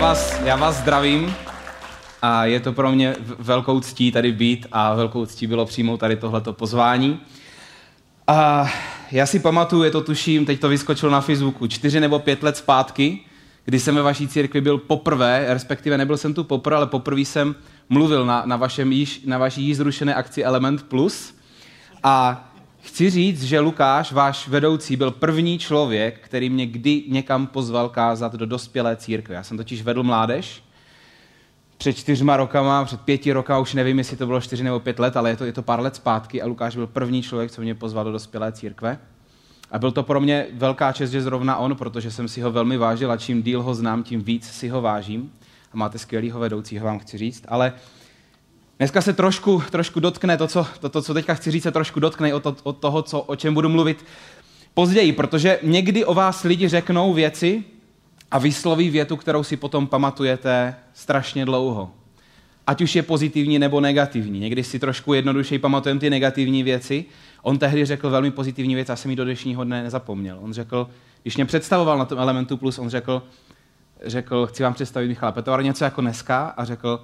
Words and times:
Vás, 0.00 0.40
já 0.44 0.56
vás 0.56 0.76
zdravím 0.76 1.34
a 2.22 2.44
je 2.44 2.60
to 2.60 2.72
pro 2.72 2.92
mě 2.92 3.16
velkou 3.38 3.80
ctí 3.80 4.12
tady 4.12 4.32
být 4.32 4.66
a 4.72 4.94
velkou 4.94 5.26
ctí 5.26 5.46
bylo 5.46 5.66
přijmout 5.66 5.96
tady 6.00 6.16
tohleto 6.16 6.52
pozvání. 6.52 7.20
A 8.26 8.70
já 9.10 9.26
si 9.26 9.40
pamatuju, 9.40 9.82
je 9.82 9.90
to 9.90 10.00
tuším, 10.00 10.46
teď 10.46 10.60
to 10.60 10.68
vyskočilo 10.68 11.12
na 11.12 11.20
Facebooku, 11.20 11.66
čtyři 11.66 12.00
nebo 12.00 12.18
pět 12.18 12.42
let 12.42 12.56
zpátky, 12.56 13.20
kdy 13.64 13.80
jsem 13.80 13.94
ve 13.94 14.02
vaší 14.02 14.28
církvi 14.28 14.60
byl 14.60 14.78
poprvé, 14.78 15.44
respektive 15.48 15.98
nebyl 15.98 16.16
jsem 16.16 16.34
tu 16.34 16.44
poprvé, 16.44 16.76
ale 16.76 16.86
poprvé 16.86 17.20
jsem 17.20 17.54
mluvil 17.88 18.26
na, 18.26 18.42
na, 18.46 18.56
vašem 18.56 18.92
již, 18.92 19.20
na 19.26 19.38
vaší 19.38 19.62
již 19.62 19.76
zrušené 19.76 20.14
akci 20.14 20.44
Element 20.44 20.82
Plus. 20.82 21.34
A 22.02 22.49
chci 22.80 23.10
říct, 23.10 23.42
že 23.42 23.60
Lukáš, 23.60 24.12
váš 24.12 24.48
vedoucí, 24.48 24.96
byl 24.96 25.10
první 25.10 25.58
člověk, 25.58 26.18
který 26.18 26.50
mě 26.50 26.66
kdy 26.66 27.04
někam 27.08 27.46
pozval 27.46 27.88
kázat 27.88 28.34
do 28.34 28.46
dospělé 28.46 28.96
církve. 28.96 29.34
Já 29.34 29.42
jsem 29.42 29.56
totiž 29.56 29.82
vedl 29.82 30.02
mládež 30.02 30.62
před 31.80 31.92
čtyřma 31.92 32.36
rokama, 32.36 32.84
před 32.84 33.00
pěti 33.00 33.32
rokama, 33.32 33.60
už 33.60 33.74
nevím, 33.74 33.98
jestli 33.98 34.16
to 34.16 34.26
bylo 34.26 34.40
čtyři 34.40 34.64
nebo 34.64 34.80
pět 34.80 34.98
let, 34.98 35.16
ale 35.16 35.30
je 35.30 35.36
to, 35.36 35.44
je 35.44 35.52
to 35.52 35.62
pár 35.62 35.80
let 35.80 35.96
zpátky 35.96 36.42
a 36.42 36.46
Lukáš 36.46 36.76
byl 36.76 36.86
první 36.86 37.22
člověk, 37.22 37.50
co 37.50 37.62
mě 37.62 37.74
pozval 37.74 38.04
do 38.04 38.12
dospělé 38.12 38.52
církve. 38.52 38.98
A 39.70 39.78
byl 39.78 39.92
to 39.92 40.02
pro 40.02 40.20
mě 40.20 40.46
velká 40.52 40.92
čest, 40.92 41.10
že 41.10 41.22
zrovna 41.22 41.56
on, 41.56 41.76
protože 41.76 42.10
jsem 42.10 42.28
si 42.28 42.40
ho 42.40 42.52
velmi 42.52 42.76
vážil 42.76 43.12
a 43.12 43.16
čím 43.16 43.42
díl 43.42 43.62
ho 43.62 43.74
znám, 43.74 44.02
tím 44.02 44.20
víc 44.20 44.50
si 44.50 44.68
ho 44.68 44.80
vážím. 44.80 45.32
A 45.72 45.76
máte 45.76 45.98
skvělého 45.98 46.40
vedoucího, 46.40 46.86
vám 46.86 46.98
chci 46.98 47.18
říct. 47.18 47.44
Ale 47.48 47.72
dneska 48.80 49.00
se 49.00 49.12
trošku, 49.12 49.62
trošku 49.70 50.00
dotkne 50.00 50.36
to, 50.36 50.46
co, 50.46 50.66
to, 50.80 50.88
to, 50.88 51.02
co 51.02 51.14
teďka 51.14 51.34
chci 51.34 51.50
říct, 51.50 51.62
se 51.62 51.70
trošku 51.70 52.00
dotkne 52.00 52.34
od, 52.34 52.60
od 52.62 52.78
toho, 52.78 53.02
co, 53.02 53.20
o 53.20 53.36
čem 53.36 53.54
budu 53.54 53.68
mluvit 53.68 54.04
později, 54.74 55.12
protože 55.12 55.58
někdy 55.62 56.04
o 56.04 56.14
vás 56.14 56.42
lidi 56.42 56.68
řeknou 56.68 57.14
věci, 57.14 57.64
a 58.30 58.38
vysloví 58.38 58.90
větu, 58.90 59.16
kterou 59.16 59.42
si 59.42 59.56
potom 59.56 59.86
pamatujete 59.86 60.74
strašně 60.94 61.44
dlouho. 61.44 61.90
Ať 62.66 62.82
už 62.82 62.96
je 62.96 63.02
pozitivní 63.02 63.58
nebo 63.58 63.80
negativní. 63.80 64.40
Někdy 64.40 64.64
si 64.64 64.78
trošku 64.78 65.14
jednodušeji 65.14 65.58
pamatujeme 65.58 66.00
ty 66.00 66.10
negativní 66.10 66.62
věci. 66.62 67.04
On 67.42 67.58
tehdy 67.58 67.84
řekl 67.84 68.10
velmi 68.10 68.30
pozitivní 68.30 68.74
věc, 68.74 68.90
a 68.90 68.96
jsem 68.96 69.10
ji 69.10 69.16
do 69.16 69.24
dnešního 69.24 69.64
dne 69.64 69.82
nezapomněl. 69.82 70.38
On 70.40 70.52
řekl, 70.52 70.88
když 71.22 71.36
mě 71.36 71.46
představoval 71.46 71.98
na 71.98 72.04
tom 72.04 72.18
Elementu 72.18 72.56
Plus, 72.56 72.78
on 72.78 72.88
řekl, 72.88 73.22
řekl 74.04 74.46
chci 74.46 74.62
vám 74.62 74.74
představit 74.74 75.08
Michala 75.08 75.32
Petovara 75.32 75.62
něco 75.62 75.84
jako 75.84 76.00
dneska 76.00 76.46
a 76.56 76.64
řekl, 76.64 77.00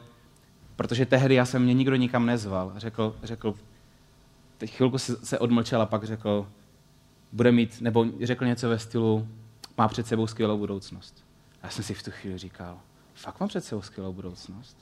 protože 0.76 1.06
tehdy 1.06 1.34
já 1.34 1.44
jsem 1.44 1.62
mě 1.62 1.74
nikdo 1.74 1.96
nikam 1.96 2.26
nezval. 2.26 2.72
Řekl, 2.76 3.16
řekl 3.22 3.54
teď 4.58 4.76
chvilku 4.76 4.98
se, 4.98 5.16
se 5.16 5.38
odmlčel 5.38 5.82
a 5.82 5.86
pak 5.86 6.04
řekl, 6.04 6.46
bude 7.32 7.52
mít, 7.52 7.80
nebo 7.80 8.06
řekl 8.22 8.44
něco 8.44 8.68
ve 8.68 8.78
stylu, 8.78 9.28
má 9.78 9.88
před 9.88 10.06
sebou 10.06 10.26
skvělou 10.26 10.58
budoucnost. 10.58 11.24
Já 11.62 11.70
jsem 11.70 11.84
si 11.84 11.94
v 11.94 12.02
tu 12.02 12.10
chvíli 12.10 12.38
říkal, 12.38 12.78
fakt 13.14 13.40
mám 13.40 13.48
před 13.48 13.64
sebou 13.64 13.82
skvělou 13.82 14.12
budoucnost? 14.12 14.76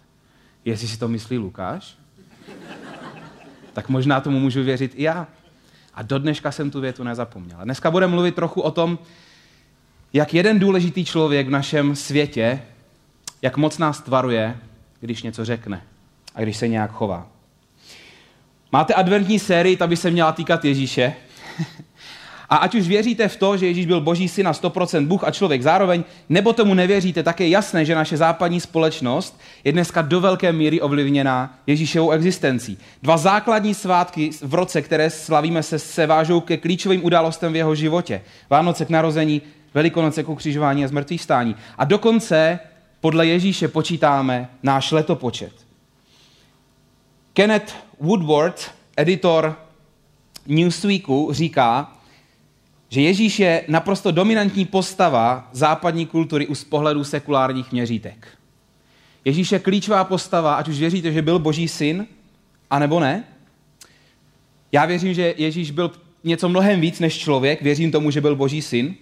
Jestli 0.64 0.88
si 0.88 0.98
to 0.98 1.08
myslí 1.08 1.38
Lukáš, 1.38 1.98
tak 3.72 3.88
možná 3.88 4.20
tomu 4.20 4.40
můžu 4.40 4.62
věřit 4.62 4.92
i 4.94 5.02
já. 5.02 5.26
A 5.94 6.02
do 6.02 6.18
dneška 6.18 6.52
jsem 6.52 6.70
tu 6.70 6.80
větu 6.80 7.04
nezapomněl. 7.04 7.60
A 7.60 7.64
dneska 7.64 7.90
budeme 7.90 8.10
mluvit 8.10 8.34
trochu 8.34 8.60
o 8.60 8.70
tom, 8.70 8.98
jak 10.12 10.34
jeden 10.34 10.58
důležitý 10.58 11.04
člověk 11.04 11.46
v 11.46 11.50
našem 11.50 11.96
světě, 11.96 12.62
jak 13.42 13.56
moc 13.56 13.78
nás 13.78 14.00
tvaruje, 14.00 14.58
když 15.00 15.22
něco 15.22 15.44
řekne 15.44 15.82
a 16.34 16.42
když 16.42 16.56
se 16.56 16.68
nějak 16.68 16.90
chová. 16.90 17.26
Máte 18.72 18.94
adventní 18.94 19.38
sérii, 19.38 19.76
ta 19.76 19.86
by 19.86 19.96
se 19.96 20.10
měla 20.10 20.32
týkat 20.32 20.64
Ježíše. 20.64 21.14
A 22.50 22.56
ať 22.56 22.74
už 22.74 22.88
věříte 22.88 23.28
v 23.28 23.36
to, 23.36 23.56
že 23.56 23.66
Ježíš 23.66 23.86
byl 23.86 24.00
boží 24.00 24.28
syn 24.28 24.48
a 24.48 24.52
100% 24.52 25.06
Bůh 25.06 25.24
a 25.24 25.30
člověk 25.30 25.62
zároveň, 25.62 26.04
nebo 26.28 26.52
tomu 26.52 26.74
nevěříte, 26.74 27.22
tak 27.22 27.40
je 27.40 27.48
jasné, 27.48 27.84
že 27.84 27.94
naše 27.94 28.16
západní 28.16 28.60
společnost 28.60 29.40
je 29.64 29.72
dneska 29.72 30.02
do 30.02 30.20
velké 30.20 30.52
míry 30.52 30.80
ovlivněná 30.80 31.58
Ježíšovou 31.66 32.10
existencí. 32.10 32.78
Dva 33.02 33.16
základní 33.16 33.74
svátky 33.74 34.30
v 34.42 34.54
roce, 34.54 34.82
které 34.82 35.10
slavíme, 35.10 35.62
se, 35.62 35.78
se 35.78 36.06
vážou 36.06 36.40
ke 36.40 36.56
klíčovým 36.56 37.04
událostem 37.04 37.52
v 37.52 37.56
jeho 37.56 37.74
životě. 37.74 38.22
Vánoce 38.50 38.84
k 38.84 38.90
narození, 38.90 39.42
Velikonoce 39.74 40.22
k 40.22 40.28
ukřižování 40.28 40.84
a 40.84 40.88
zmrtvých 40.88 41.22
stání. 41.22 41.56
A 41.78 41.84
dokonce 41.84 42.58
podle 43.00 43.26
Ježíše 43.26 43.68
počítáme 43.68 44.48
náš 44.62 44.92
letopočet. 44.92 45.63
Kenneth 47.34 47.74
Woodward, 48.00 48.70
editor 48.96 49.56
Newsweeku, 50.46 51.28
říká, 51.32 51.92
že 52.88 53.00
Ježíš 53.00 53.38
je 53.38 53.64
naprosto 53.68 54.10
dominantní 54.10 54.64
postava 54.64 55.48
západní 55.52 56.06
kultury 56.06 56.46
už 56.46 56.58
z 56.58 56.64
pohledu 56.64 57.04
sekulárních 57.04 57.72
měřítek. 57.72 58.28
Ježíš 59.24 59.52
je 59.52 59.58
klíčová 59.58 60.04
postava, 60.04 60.54
ať 60.54 60.68
už 60.68 60.78
věříte, 60.78 61.12
že 61.12 61.22
byl 61.22 61.38
boží 61.38 61.68
syn, 61.68 62.06
anebo 62.70 63.00
ne. 63.00 63.24
Já 64.72 64.86
věřím, 64.86 65.14
že 65.14 65.34
Ježíš 65.36 65.70
byl 65.70 65.92
něco 66.24 66.48
mnohem 66.48 66.80
víc 66.80 67.00
než 67.00 67.18
člověk, 67.18 67.62
věřím 67.62 67.92
tomu, 67.92 68.10
že 68.10 68.20
byl 68.20 68.36
boží 68.36 68.62
syn. 68.62 68.94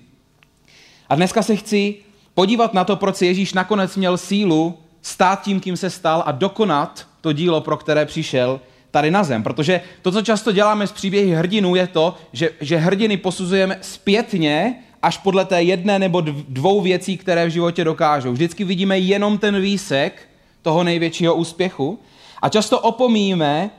A 1.09 1.15
dneska 1.15 1.43
se 1.43 1.57
chci 1.57 1.95
podívat 2.35 2.75
na 2.75 2.85
to, 2.85 2.97
proč 2.97 3.23
Ježíš 3.23 3.53
nakonec 3.53 3.97
měl 3.97 4.19
sílu 4.19 4.79
stát 5.03 5.43
tím, 5.43 5.61
kým 5.61 5.77
se 5.77 5.91
stal 5.91 6.23
a 6.27 6.33
dokonat 6.33 7.12
to 7.23 7.33
dílo, 7.33 7.61
pro 7.61 7.77
které 7.77 8.07
přišel, 8.07 8.61
tady 8.91 9.11
na 9.11 9.25
zem. 9.25 9.43
Protože 9.43 9.81
to, 10.03 10.13
co 10.13 10.23
často 10.23 10.53
děláme 10.53 10.87
s 10.87 10.93
příběhy 10.93 11.35
hrdinů, 11.35 11.75
je 11.75 11.87
to, 11.87 12.15
že, 12.33 12.51
že 12.61 12.77
hrdiny 12.77 13.17
posuzujeme 13.17 13.79
zpětně 13.81 14.75
až 15.03 15.19
podle 15.19 15.45
té 15.45 15.63
jedné 15.63 15.99
nebo 15.99 16.21
dvou 16.49 16.81
věcí, 16.81 17.17
které 17.17 17.47
v 17.47 17.51
životě 17.51 17.85
dokážou. 17.85 18.33
Vždycky 18.33 18.65
vidíme 18.65 18.99
jenom 18.99 19.39
ten 19.39 19.61
výsek 19.61 20.29
toho 20.63 20.85
největšího 20.85 21.35
úspěchu 21.35 21.99
a 22.43 22.49
často 22.49 22.81
opomíjíme 22.81 23.71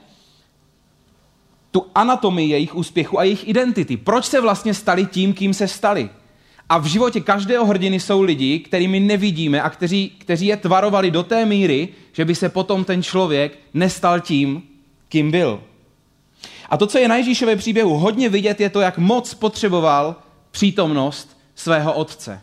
tu 1.71 1.85
anatomii 1.95 2.49
jejich 2.49 2.75
úspěchu 2.75 3.19
a 3.19 3.23
jejich 3.23 3.47
identity. 3.47 3.97
Proč 3.97 4.25
se 4.25 4.41
vlastně 4.41 4.73
stali 4.73 5.05
tím, 5.05 5.33
kým 5.33 5.53
se 5.53 5.67
stali? 5.67 6.09
A 6.69 6.77
v 6.77 6.85
životě 6.85 7.21
každého 7.21 7.65
hrdiny 7.65 7.99
jsou 7.99 8.21
lidi, 8.21 8.59
kterými 8.59 8.99
nevidíme 8.99 9.61
a 9.61 9.69
kteří, 9.69 10.09
kteří 10.17 10.45
je 10.45 10.57
tvarovali 10.57 11.11
do 11.11 11.23
té 11.23 11.45
míry, 11.45 11.89
že 12.11 12.25
by 12.25 12.35
se 12.35 12.49
potom 12.49 12.83
ten 12.83 13.03
člověk 13.03 13.59
nestal 13.73 14.19
tím, 14.19 14.63
kým 15.09 15.31
byl. 15.31 15.61
A 16.69 16.77
to, 16.77 16.87
co 16.87 16.97
je 16.97 17.07
na 17.07 17.15
Ježíšově 17.15 17.55
příběhu 17.55 17.97
hodně 17.97 18.29
vidět, 18.29 18.61
je 18.61 18.69
to, 18.69 18.81
jak 18.81 18.97
moc 18.97 19.33
potřeboval 19.33 20.15
přítomnost 20.51 21.37
svého 21.55 21.93
otce. 21.93 22.41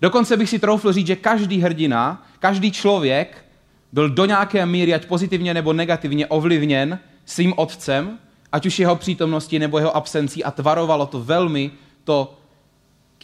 Dokonce 0.00 0.36
bych 0.36 0.50
si 0.50 0.58
troufl 0.58 0.92
říct, 0.92 1.06
že 1.06 1.16
každý 1.16 1.60
hrdina, 1.60 2.26
každý 2.38 2.72
člověk 2.72 3.44
byl 3.92 4.08
do 4.10 4.24
nějaké 4.24 4.66
míry, 4.66 4.94
ať 4.94 5.06
pozitivně 5.06 5.54
nebo 5.54 5.72
negativně, 5.72 6.26
ovlivněn 6.26 6.98
svým 7.24 7.54
otcem, 7.56 8.18
ať 8.52 8.66
už 8.66 8.78
jeho 8.78 8.96
přítomností 8.96 9.58
nebo 9.58 9.78
jeho 9.78 9.96
absencí 9.96 10.44
a 10.44 10.50
tvarovalo 10.50 11.06
to 11.06 11.20
velmi 11.20 11.70
to, 12.04 12.38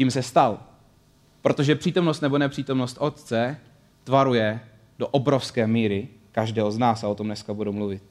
kým 0.01 0.11
se 0.11 0.23
stal. 0.23 0.59
Protože 1.43 1.75
přítomnost 1.75 2.21
nebo 2.21 2.39
nepřítomnost 2.39 2.97
otce 3.01 3.57
tvaruje 4.05 4.61
do 4.99 5.09
obrovské 5.09 5.67
míry 5.67 6.09
každého 6.33 6.73
z 6.73 6.79
nás 6.79 7.05
a 7.05 7.09
o 7.09 7.15
tom 7.15 7.27
dneska 7.27 7.55
budu 7.55 7.73
mluvit. 7.73 8.03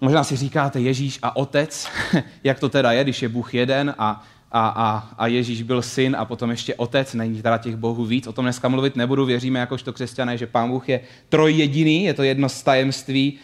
Možná 0.00 0.24
si 0.24 0.36
říkáte 0.36 0.80
Ježíš 0.80 1.18
a 1.22 1.36
otec, 1.36 1.88
jak 2.44 2.60
to 2.60 2.68
teda 2.68 2.92
je, 2.92 3.04
když 3.04 3.22
je 3.22 3.28
Bůh 3.28 3.54
jeden 3.54 3.94
a, 3.98 4.24
a, 4.52 4.68
a, 4.68 5.14
a 5.18 5.26
Ježíš 5.26 5.62
byl 5.62 5.82
syn 5.82 6.16
a 6.18 6.24
potom 6.24 6.50
ještě 6.50 6.74
otec, 6.74 7.14
není 7.14 7.42
teda 7.42 7.58
těch 7.58 7.76
bohů 7.76 8.04
víc, 8.04 8.26
o 8.26 8.32
tom 8.32 8.44
dneska 8.44 8.68
mluvit 8.68 8.96
nebudu, 8.96 9.24
věříme 9.24 9.58
jakožto 9.58 9.92
křesťané, 9.92 10.38
že 10.38 10.46
pán 10.46 10.70
Bůh 10.70 10.88
je 10.88 11.00
trojjediný, 11.28 12.04
je 12.04 12.14
to 12.14 12.22
jedno 12.22 12.48
z 12.48 12.62
tajemství, 12.62 13.38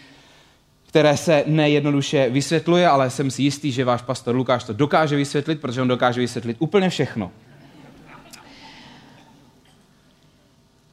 které 0.88 1.17
se 1.17 1.44
nejednoduše 1.46 2.31
vysvětluje, 2.31 2.88
ale 2.88 3.11
jsem 3.11 3.31
si 3.31 3.43
jistý, 3.43 3.73
že 3.73 3.85
váš 3.85 4.02
pastor 4.02 4.37
Lukáš 4.37 4.64
to 4.64 4.73
dokáže 4.73 5.17
vysvětlit, 5.17 5.61
protože 5.61 5.82
on 5.82 5.88
dokáže 5.88 6.20
vysvětlit 6.20 6.56
úplně 6.61 6.90
všechno. 6.90 7.31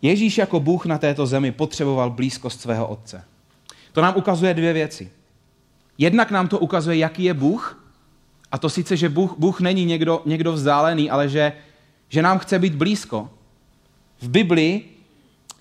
Ježíš 0.02 0.38
jako 0.38 0.60
Bůh 0.60 0.86
na 0.86 0.98
této 0.98 1.26
zemi 1.26 1.52
potřeboval 1.52 2.10
blízkost 2.10 2.62
svého 2.62 2.88
otce. 2.88 3.24
To 3.92 4.02
nám 4.02 4.14
ukazuje 4.18 4.54
dvě 4.54 4.74
věci. 4.74 5.12
Jednak 5.98 6.32
nám 6.32 6.48
to 6.48 6.60
ukazuje, 6.60 6.98
jaký 6.98 7.24
je 7.24 7.34
Bůh, 7.34 7.84
a 8.52 8.58
to 8.58 8.70
sice, 8.70 8.98
že 8.98 9.10
Bůh, 9.10 9.36
Bůh 9.38 9.62
není 9.62 9.86
někdo, 9.86 10.22
někdo 10.26 10.54
vzdálený, 10.54 11.10
ale 11.10 11.30
že, 11.30 11.54
že 12.10 12.22
nám 12.22 12.40
chce 12.40 12.60
být 12.60 12.76
blízko. 12.76 13.30
V 14.22 14.30
Biblii 14.30 14.95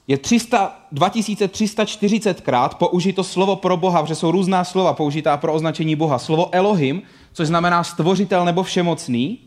je 0.09 0.19
300, 0.19 0.87
2340 0.93 2.41
krát 2.41 2.75
použito 2.75 3.25
slovo 3.25 3.56
pro 3.56 3.77
Boha, 3.77 4.03
protože 4.03 4.15
jsou 4.15 4.31
různá 4.31 4.65
slova 4.65 4.93
použitá 4.93 5.37
pro 5.37 5.55
označení 5.55 5.97
Boha. 5.97 6.19
Slovo 6.19 6.49
Elohim, 6.53 7.03
což 7.33 7.49
znamená 7.49 7.85
stvořitel 7.85 8.45
nebo 8.45 8.62
všemocný, 8.62 9.39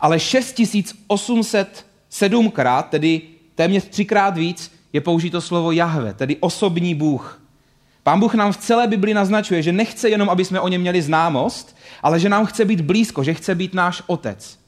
ale 0.00 0.20
6807 0.20 2.50
krát, 2.50 2.90
tedy 2.90 3.20
téměř 3.54 3.84
třikrát 3.84 4.36
víc, 4.36 4.72
je 4.92 5.00
použito 5.00 5.40
slovo 5.40 5.72
Jahve, 5.72 6.14
tedy 6.14 6.36
osobní 6.40 6.94
Bůh. 6.94 7.42
Pán 8.02 8.20
Bůh 8.20 8.34
nám 8.34 8.52
v 8.52 8.56
celé 8.56 8.86
Bibli 8.86 9.14
naznačuje, 9.14 9.62
že 9.62 9.72
nechce 9.72 10.08
jenom, 10.08 10.30
aby 10.30 10.44
jsme 10.44 10.60
o 10.60 10.68
něm 10.68 10.80
měli 10.80 11.02
známost, 11.02 11.76
ale 12.02 12.20
že 12.20 12.28
nám 12.28 12.46
chce 12.46 12.64
být 12.64 12.80
blízko, 12.80 13.24
že 13.24 13.34
chce 13.34 13.54
být 13.54 13.74
náš 13.74 14.02
otec. 14.06 14.58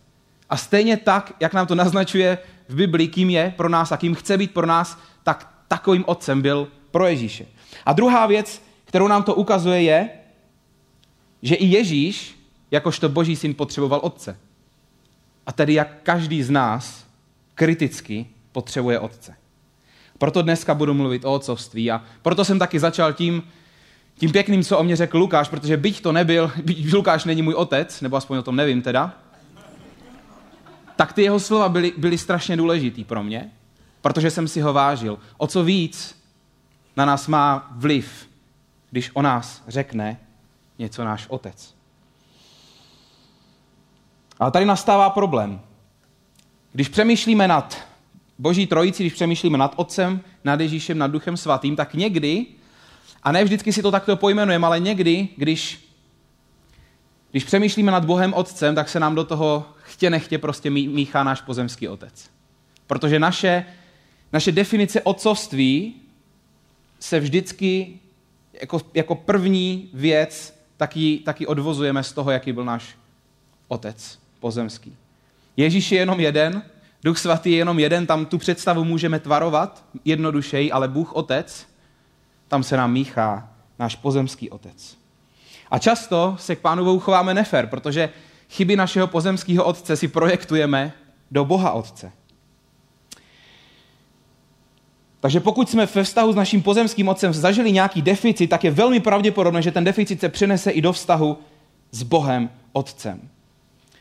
A 0.50 0.57
stejně 0.57 0.97
tak, 0.97 1.33
jak 1.41 1.55
nám 1.55 1.67
to 1.67 1.75
naznačuje 1.75 2.39
v 2.69 2.75
Biblii, 2.75 3.08
kým 3.08 3.31
je 3.31 3.55
pro 3.56 3.69
nás 3.69 3.93
a 3.93 3.96
kým 3.96 4.14
chce 4.14 4.38
být 4.38 4.55
pro 4.55 4.66
nás, 4.66 4.99
tak 5.22 5.55
takovým 5.69 6.05
otcem 6.06 6.43
byl 6.43 6.69
pro 6.90 7.06
Ježíše. 7.06 7.46
A 7.87 7.93
druhá 7.93 8.26
věc, 8.26 8.62
kterou 8.84 9.08
nám 9.08 9.22
to 9.22 9.34
ukazuje, 9.34 9.82
je, 9.82 10.11
že 11.43 11.55
i 11.55 11.66
Ježíš, 11.66 12.38
jakožto 12.70 13.08
boží 13.08 13.37
syn, 13.37 13.55
potřeboval 13.55 14.00
otce. 14.02 14.38
A 15.46 15.52
tedy 15.52 15.75
jak 15.75 15.88
každý 16.02 16.43
z 16.43 16.50
nás 16.50 17.06
kriticky 17.55 18.26
potřebuje 18.52 18.99
otce. 18.99 19.37
Proto 20.19 20.43
dneska 20.43 20.75
budu 20.75 20.94
mluvit 20.94 21.25
o 21.25 21.32
otcovství 21.32 21.90
a 21.90 22.02
proto 22.22 22.44
jsem 22.44 22.58
taky 22.58 22.78
začal 22.78 23.12
tím, 23.12 23.43
tím 24.19 24.32
pěkným, 24.32 24.64
co 24.64 24.78
o 24.78 24.82
mě 24.82 24.96
řekl 24.96 25.19
Lukáš, 25.19 25.49
protože 25.49 25.76
byť 25.76 26.02
to 26.02 26.12
nebyl, 26.12 26.52
byť 26.64 26.93
Lukáš 26.93 27.25
není 27.25 27.43
můj 27.43 27.55
otec, 27.55 28.00
nebo 28.00 28.16
aspoň 28.16 28.38
o 28.38 28.43
tom 28.43 28.56
nevím 28.56 28.82
teda, 28.82 29.24
tak 30.96 31.12
ty 31.12 31.23
jeho 31.23 31.41
slova 31.41 31.69
byly, 31.69 31.93
byly 31.96 32.19
strašně 32.19 32.56
důležitý 32.56 33.05
pro 33.05 33.23
mě, 33.23 33.50
protože 34.00 34.31
jsem 34.31 34.49
si 34.49 34.61
ho 34.61 34.73
vážil. 34.73 35.19
O 35.37 35.46
co 35.46 35.64
víc 35.64 36.23
na 36.96 37.05
nás 37.05 37.29
má 37.29 37.69
vliv, 37.70 38.29
když 38.91 39.11
o 39.14 39.23
nás 39.23 39.62
řekne 39.69 40.20
něco 40.79 41.05
náš 41.05 41.26
otec. 41.29 41.75
Ale 44.38 44.50
tady 44.50 44.64
nastává 44.64 45.11
problém. 45.11 45.61
Když 46.73 46.88
přemýšlíme 46.88 47.49
nad 47.49 47.88
Boží 48.38 48.67
trojici, 48.67 49.02
když 49.02 49.12
přemýšlíme 49.12 49.58
nad 49.58 49.73
Otcem, 49.76 50.20
nad 50.44 50.61
Ježíšem, 50.61 50.99
nad 50.99 51.11
Duchem 51.11 51.37
Svatým, 51.37 51.76
tak 51.76 51.94
někdy, 51.94 52.47
a 53.23 53.32
ne 53.32 53.44
vždycky 53.44 53.73
si 53.73 53.82
to 53.82 53.90
takto 53.90 54.17
pojmenujeme, 54.17 54.67
ale 54.67 54.81
někdy, 54.81 55.29
když, 55.37 55.84
když 57.35 57.45
přemýšlíme 57.45 57.93
nad 57.93 58.05
Bohem 58.05 58.35
Otcem, 58.35 58.75
tak 58.75 58.89
se 58.89 59.01
nám 59.01 59.15
do 59.15 59.25
toho 59.25 59.67
chtě 59.83 60.11
nechtě 60.11 60.39
prostě 60.39 60.71
míchá 60.71 61.23
náš 61.23 61.41
pozemský 61.41 61.89
Otec. 61.89 62.31
Protože 62.87 63.19
naše, 63.19 63.65
naše 64.33 64.53
definice 64.53 65.03
otcovství 65.03 65.95
se 67.01 67.21
vždycky 67.21 67.99
jako, 68.61 68.81
jako 68.95 69.15
první 69.15 69.91
věc 69.95 70.61
taky, 70.77 71.21
taky 71.25 71.47
odvozujeme 71.47 72.03
z 72.03 72.13
toho, 72.13 72.31
jaký 72.31 72.53
byl 72.53 72.65
náš 72.65 72.97
Otec 73.69 74.19
pozemský. 74.41 74.97
Ježíš 75.57 75.93
je 75.93 75.99
jenom 75.99 76.21
jeden, 76.21 76.63
Duch 77.05 77.19
svatý 77.19 77.51
je 77.51 77.57
jenom 77.57 77.79
jeden, 77.79 78.07
tam 78.07 78.27
tu 78.27 78.39
představu 78.39 78.85
můžeme 78.85 79.19
tvarovat 79.21 79.85
jednodušeji, 80.05 80.73
ale 80.73 80.89
Bůh 80.89 81.13
Otec, 81.13 81.67
tam 82.49 82.63
se 82.63 82.77
nám 82.77 82.93
míchá 82.93 83.49
náš 83.79 83.97
pozemský 83.97 84.51
Otec. 84.51 85.04
A 85.70 85.78
často 85.78 86.37
se 86.38 86.56
k 86.56 86.61
Pánu 86.61 86.84
Bohu 86.84 87.00
chováme 87.00 87.34
nefer, 87.34 87.66
protože 87.66 88.08
chyby 88.50 88.76
našeho 88.76 89.06
pozemského 89.06 89.64
Otce 89.64 89.96
si 89.96 90.08
projektujeme 90.08 90.93
do 91.31 91.44
Boha 91.44 91.72
Otce. 91.72 92.12
Takže 95.20 95.40
pokud 95.40 95.70
jsme 95.70 95.87
ve 95.87 96.05
vztahu 96.05 96.32
s 96.32 96.37
naším 96.37 96.62
pozemským 96.62 97.08
otcem 97.08 97.32
zažili 97.32 97.72
nějaký 97.72 98.02
deficit, 98.02 98.46
tak 98.46 98.64
je 98.64 98.70
velmi 98.70 99.00
pravděpodobné, 99.00 99.62
že 99.62 99.70
ten 99.70 99.84
deficit 99.84 100.20
se 100.20 100.28
přenese 100.28 100.70
i 100.70 100.81
do 100.81 100.93
vztahu 100.93 101.38
s 101.90 102.02
Bohem 102.02 102.50
Otcem. 102.72 103.28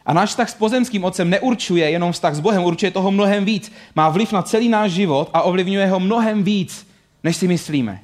A 0.06 0.14
náš 0.14 0.30
vztah 0.30 0.50
s 0.50 0.54
pozemským 0.54 1.04
otcem 1.04 1.30
neurčuje 1.30 1.90
jenom 1.90 2.12
vztah 2.12 2.36
s 2.36 2.40
Bohem, 2.40 2.64
určuje 2.64 2.92
toho 2.92 3.12
mnohem 3.12 3.46
víc. 3.46 3.72
Má 3.96 4.10
vliv 4.10 4.32
na 4.32 4.42
celý 4.42 4.70
náš 4.70 4.92
život 4.92 5.30
a 5.34 5.42
ovlivňuje 5.42 5.88
ho 5.88 6.00
mnohem 6.00 6.44
víc, 6.44 6.88
než 7.24 7.38
si 7.38 7.48
myslíme. 7.48 8.00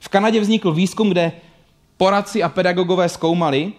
V 0.00 0.08
Kanadě 0.08 0.40
vznikl 0.40 0.72
výzkum, 0.72 1.10
kde 1.10 1.32
poradci 2.02 2.42
a 2.42 2.48
pedagogové 2.48 3.08
zkoumali, 3.08 3.72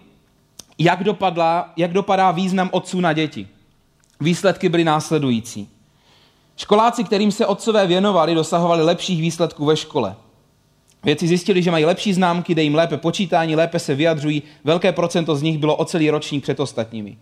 jak, 0.78 1.04
dopadla, 1.04 1.74
jak 1.78 1.94
dopadá 1.94 2.32
význam 2.32 2.70
otců 2.72 3.02
na 3.02 3.14
děti. 3.14 3.48
Výsledky 4.20 4.70
byly 4.70 4.84
následující. 4.84 5.70
Školáci, 6.58 7.04
kterým 7.04 7.32
se 7.32 7.46
otcové 7.46 7.88
věnovali, 7.88 8.36
dosahovali 8.36 8.84
lepších 8.84 9.22
výsledků 9.22 9.66
ve 9.66 9.78
škole. 9.78 10.16
Věci 11.04 11.28
zjistili, 11.28 11.64
že 11.64 11.72
mají 11.72 11.86
lepší 11.86 12.14
známky, 12.14 12.56
jde 12.56 12.64
jim 12.64 12.76
lépe 12.76 12.98
počítání, 12.98 13.56
lépe 13.56 13.80
se 13.80 13.96
vyjadřují, 13.96 14.44
velké 14.64 14.92
procento 14.92 15.36
z 15.36 15.42
nich 15.42 15.58
bylo 15.58 15.76
o 15.76 15.86
celý 15.86 16.10
ročník 16.10 16.44
před 16.44 16.60
ostatními. 16.60 17.18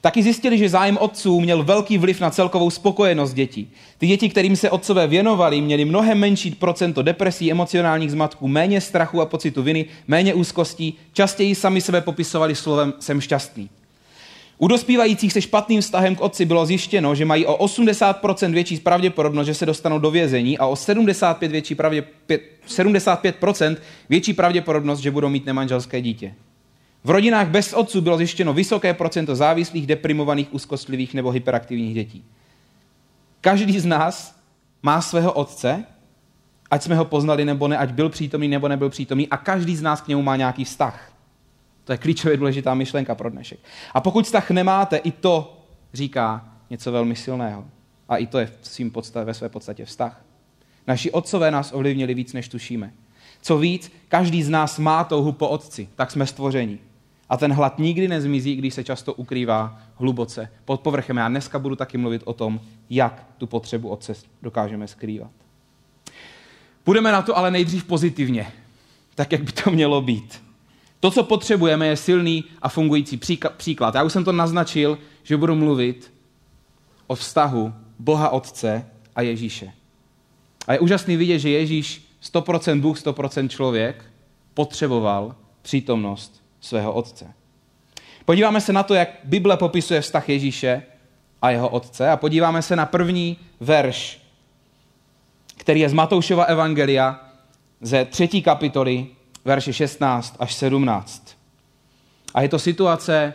Taky 0.00 0.22
zjistili, 0.22 0.58
že 0.58 0.68
zájem 0.68 0.98
otců 1.00 1.40
měl 1.40 1.62
velký 1.62 1.98
vliv 1.98 2.20
na 2.20 2.30
celkovou 2.30 2.70
spokojenost 2.70 3.32
dětí. 3.32 3.70
Ty 3.98 4.06
děti, 4.06 4.28
kterým 4.28 4.56
se 4.56 4.70
otcové 4.70 5.06
věnovali, 5.06 5.60
měly 5.60 5.84
mnohem 5.84 6.18
menší 6.18 6.50
procento 6.50 7.02
depresí, 7.02 7.50
emocionálních 7.50 8.10
zmatků, 8.10 8.48
méně 8.48 8.80
strachu 8.80 9.20
a 9.20 9.26
pocitu 9.26 9.62
viny, 9.62 9.86
méně 10.08 10.34
úzkostí, 10.34 10.94
častěji 11.12 11.54
sami 11.54 11.80
sebe 11.80 12.00
popisovali 12.00 12.54
slovem 12.54 12.94
jsem 13.00 13.20
šťastný. 13.20 13.70
U 14.58 14.68
dospívajících 14.68 15.32
se 15.32 15.42
špatným 15.42 15.80
vztahem 15.80 16.16
k 16.16 16.20
otci 16.20 16.44
bylo 16.44 16.66
zjištěno, 16.66 17.14
že 17.14 17.24
mají 17.24 17.46
o 17.46 17.66
80% 17.66 18.52
větší 18.52 18.76
pravděpodobnost, 18.76 19.46
že 19.46 19.54
se 19.54 19.66
dostanou 19.66 19.98
do 19.98 20.10
vězení 20.10 20.58
a 20.58 20.66
o 20.66 20.74
75%, 20.74 21.48
větší 21.48 21.74
pravdě, 21.74 22.04
75% 22.68 23.76
větší 24.08 24.32
pravděpodobnost, 24.32 25.00
že 25.00 25.10
budou 25.10 25.28
mít 25.28 25.46
nemanželské 25.46 26.00
dítě. 26.00 26.34
V 27.06 27.10
rodinách 27.10 27.48
bez 27.48 27.72
otců 27.72 28.00
bylo 28.00 28.16
zjištěno 28.16 28.52
vysoké 28.52 28.94
procento 28.94 29.36
závislých, 29.36 29.86
deprimovaných, 29.86 30.54
úzkostlivých 30.54 31.14
nebo 31.14 31.30
hyperaktivních 31.30 31.94
dětí. 31.94 32.24
Každý 33.40 33.80
z 33.80 33.84
nás 33.84 34.40
má 34.82 35.00
svého 35.00 35.32
otce, 35.32 35.84
ať 36.70 36.82
jsme 36.82 36.94
ho 36.94 37.04
poznali 37.04 37.44
nebo 37.44 37.68
ne, 37.68 37.78
ať 37.78 37.90
byl 37.90 38.08
přítomný 38.08 38.48
nebo 38.48 38.68
nebyl 38.68 38.90
přítomný, 38.90 39.28
a 39.28 39.36
každý 39.36 39.76
z 39.76 39.82
nás 39.82 40.00
k 40.00 40.08
němu 40.08 40.22
má 40.22 40.36
nějaký 40.36 40.64
vztah. 40.64 41.12
To 41.84 41.92
je 41.92 41.98
klíčově 41.98 42.36
důležitá 42.36 42.74
myšlenka 42.74 43.14
pro 43.14 43.30
dnešek. 43.30 43.58
A 43.94 44.00
pokud 44.00 44.24
vztah 44.24 44.50
nemáte, 44.50 44.96
i 44.96 45.10
to 45.10 45.62
říká 45.94 46.48
něco 46.70 46.92
velmi 46.92 47.16
silného. 47.16 47.64
A 48.08 48.16
i 48.16 48.26
to 48.26 48.38
je 48.38 48.46
v 48.60 48.68
svým 48.68 48.90
podstatě, 48.90 49.24
ve 49.24 49.34
své 49.34 49.48
podstatě 49.48 49.84
vztah. 49.84 50.24
Naši 50.86 51.10
otcové 51.10 51.50
nás 51.50 51.72
ovlivnili 51.72 52.14
víc, 52.14 52.32
než 52.32 52.48
tušíme. 52.48 52.92
Co 53.42 53.58
víc, 53.58 53.92
každý 54.08 54.42
z 54.42 54.48
nás 54.48 54.78
má 54.78 55.04
touhu 55.04 55.32
po 55.32 55.48
otci, 55.48 55.88
tak 55.94 56.10
jsme 56.10 56.26
stvoření. 56.26 56.78
A 57.28 57.36
ten 57.36 57.52
hlad 57.52 57.78
nikdy 57.78 58.08
nezmizí, 58.08 58.56
když 58.56 58.74
se 58.74 58.84
často 58.84 59.14
ukrývá 59.14 59.78
hluboce 59.94 60.48
pod 60.64 60.80
povrchem. 60.80 61.16
Já 61.16 61.28
dneska 61.28 61.58
budu 61.58 61.76
taky 61.76 61.98
mluvit 61.98 62.22
o 62.24 62.32
tom, 62.32 62.60
jak 62.90 63.26
tu 63.38 63.46
potřebu 63.46 63.88
otce 63.88 64.14
dokážeme 64.42 64.88
skrývat. 64.88 65.30
Budeme 66.84 67.12
na 67.12 67.22
to 67.22 67.36
ale 67.36 67.50
nejdřív 67.50 67.84
pozitivně, 67.84 68.52
tak 69.14 69.32
jak 69.32 69.42
by 69.42 69.52
to 69.52 69.70
mělo 69.70 70.02
být. 70.02 70.42
To, 71.00 71.10
co 71.10 71.24
potřebujeme, 71.24 71.86
je 71.86 71.96
silný 71.96 72.44
a 72.62 72.68
fungující 72.68 73.20
příklad. 73.56 73.94
Já 73.94 74.02
už 74.02 74.12
jsem 74.12 74.24
to 74.24 74.32
naznačil, 74.32 74.98
že 75.22 75.36
budu 75.36 75.54
mluvit 75.54 76.12
o 77.06 77.14
vztahu 77.14 77.72
Boha 77.98 78.28
Otce 78.28 78.86
a 79.16 79.22
Ježíše. 79.22 79.72
A 80.66 80.72
je 80.72 80.78
úžasný 80.78 81.16
vidět, 81.16 81.38
že 81.38 81.50
Ježíš 81.50 82.08
100% 82.32 82.80
Bůh, 82.80 82.98
100% 82.98 83.48
člověk 83.48 84.04
potřeboval 84.54 85.34
přítomnost 85.62 86.42
svého 86.60 86.92
Otce. 86.92 87.34
Podíváme 88.24 88.60
se 88.60 88.72
na 88.72 88.82
to, 88.82 88.94
jak 88.94 89.08
Bible 89.24 89.56
popisuje 89.56 90.00
vztah 90.00 90.28
Ježíše 90.28 90.82
a 91.42 91.50
jeho 91.50 91.68
Otce 91.68 92.10
a 92.10 92.16
podíváme 92.16 92.62
se 92.62 92.76
na 92.76 92.86
první 92.86 93.36
verš, 93.60 94.20
který 95.56 95.80
je 95.80 95.88
z 95.88 95.92
Matoušova 95.92 96.44
Evangelia 96.44 97.20
ze 97.80 98.04
třetí 98.04 98.42
kapitoly 98.42 99.06
verše 99.44 99.72
16 99.72 100.36
až 100.38 100.54
17. 100.54 101.36
A 102.34 102.42
je 102.42 102.48
to 102.48 102.58
situace, 102.58 103.34